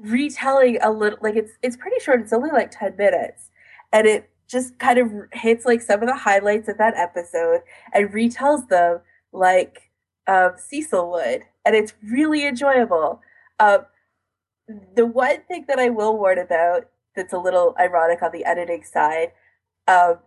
[0.00, 2.20] retelling a little like it's it's pretty short.
[2.20, 3.50] It's only like ten minutes,
[3.92, 7.60] and it just kind of hits like some of the highlights of that episode
[7.92, 9.00] and retells them
[9.32, 9.90] like
[10.26, 13.20] um, Cecil would, and it's really enjoyable.
[13.60, 13.86] Um,
[14.96, 18.82] the one thing that I will warn about that's a little ironic on the editing
[18.82, 19.32] side
[19.88, 20.18] um,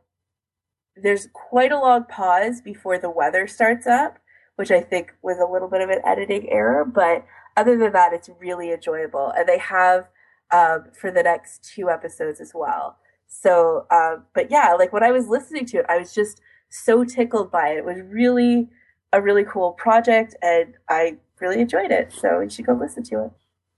[1.02, 4.20] there's quite a long pause before the weather starts up,
[4.56, 6.86] which I think was a little bit of an editing error.
[6.86, 7.26] But
[7.58, 9.32] other than that, it's really enjoyable.
[9.36, 10.10] And they have
[10.52, 12.98] um, for the next two episodes as well.
[13.28, 17.04] So, um, but yeah, like when I was listening to it, I was just so
[17.04, 17.78] tickled by it.
[17.78, 18.70] It was really
[19.14, 22.14] a really cool project, and I really enjoyed it.
[22.14, 23.32] So you should go listen to it.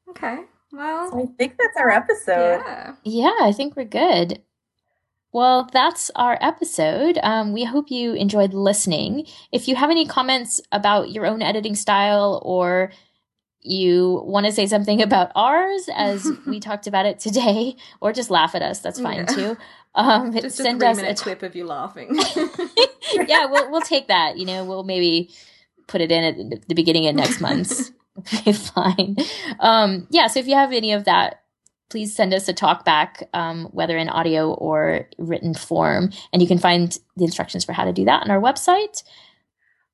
[0.10, 0.40] Okay.
[0.72, 2.62] Well, so I think that's our episode.
[2.66, 2.96] Yeah.
[3.04, 4.42] Yeah, I think we're good.
[5.34, 7.18] Well, that's our episode.
[7.24, 9.26] Um, we hope you enjoyed listening.
[9.52, 12.92] If you have any comments about your own editing style or
[13.60, 18.30] you want to say something about ours as we talked about it today, or just
[18.30, 19.26] laugh at us, that's fine yeah.
[19.26, 19.58] too.
[19.96, 22.16] Um, just send a us a clip of you laughing.
[23.28, 24.38] yeah, we'll we'll take that.
[24.38, 25.32] You know, we'll maybe
[25.88, 27.92] put it in at the beginning of next month's.
[28.54, 29.18] fine.
[29.60, 31.43] Um, yeah, so if you have any of that
[31.90, 36.12] please send us a talk back, um, whether in audio or written form.
[36.32, 39.04] And you can find the instructions for how to do that on our website.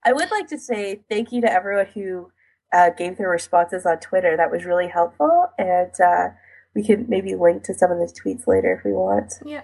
[0.05, 2.31] I would like to say thank you to everyone who
[2.73, 4.37] uh, gave their responses on Twitter.
[4.37, 6.29] That was really helpful, and uh,
[6.73, 9.33] we can maybe link to some of those tweets later if we want.
[9.45, 9.61] Yeah.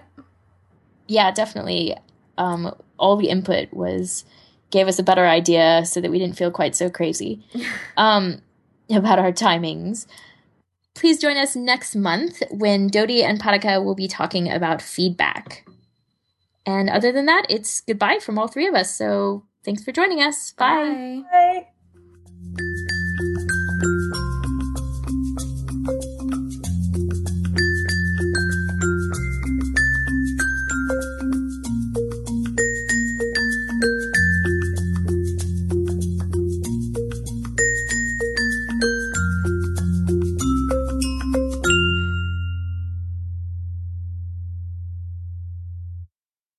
[1.06, 1.96] Yeah, definitely.
[2.36, 4.24] Um, all the input was
[4.70, 7.44] gave us a better idea so that we didn't feel quite so crazy
[7.96, 8.42] um,
[8.90, 10.06] about our timings.
[10.96, 15.66] Please join us next month when Dodie and Paraka will be talking about feedback.
[16.64, 18.92] And other than that, it's goodbye from all three of us.
[18.92, 20.52] So thanks for joining us.
[20.52, 21.22] Bye.
[21.30, 21.66] Bye.
[23.82, 24.12] Bye.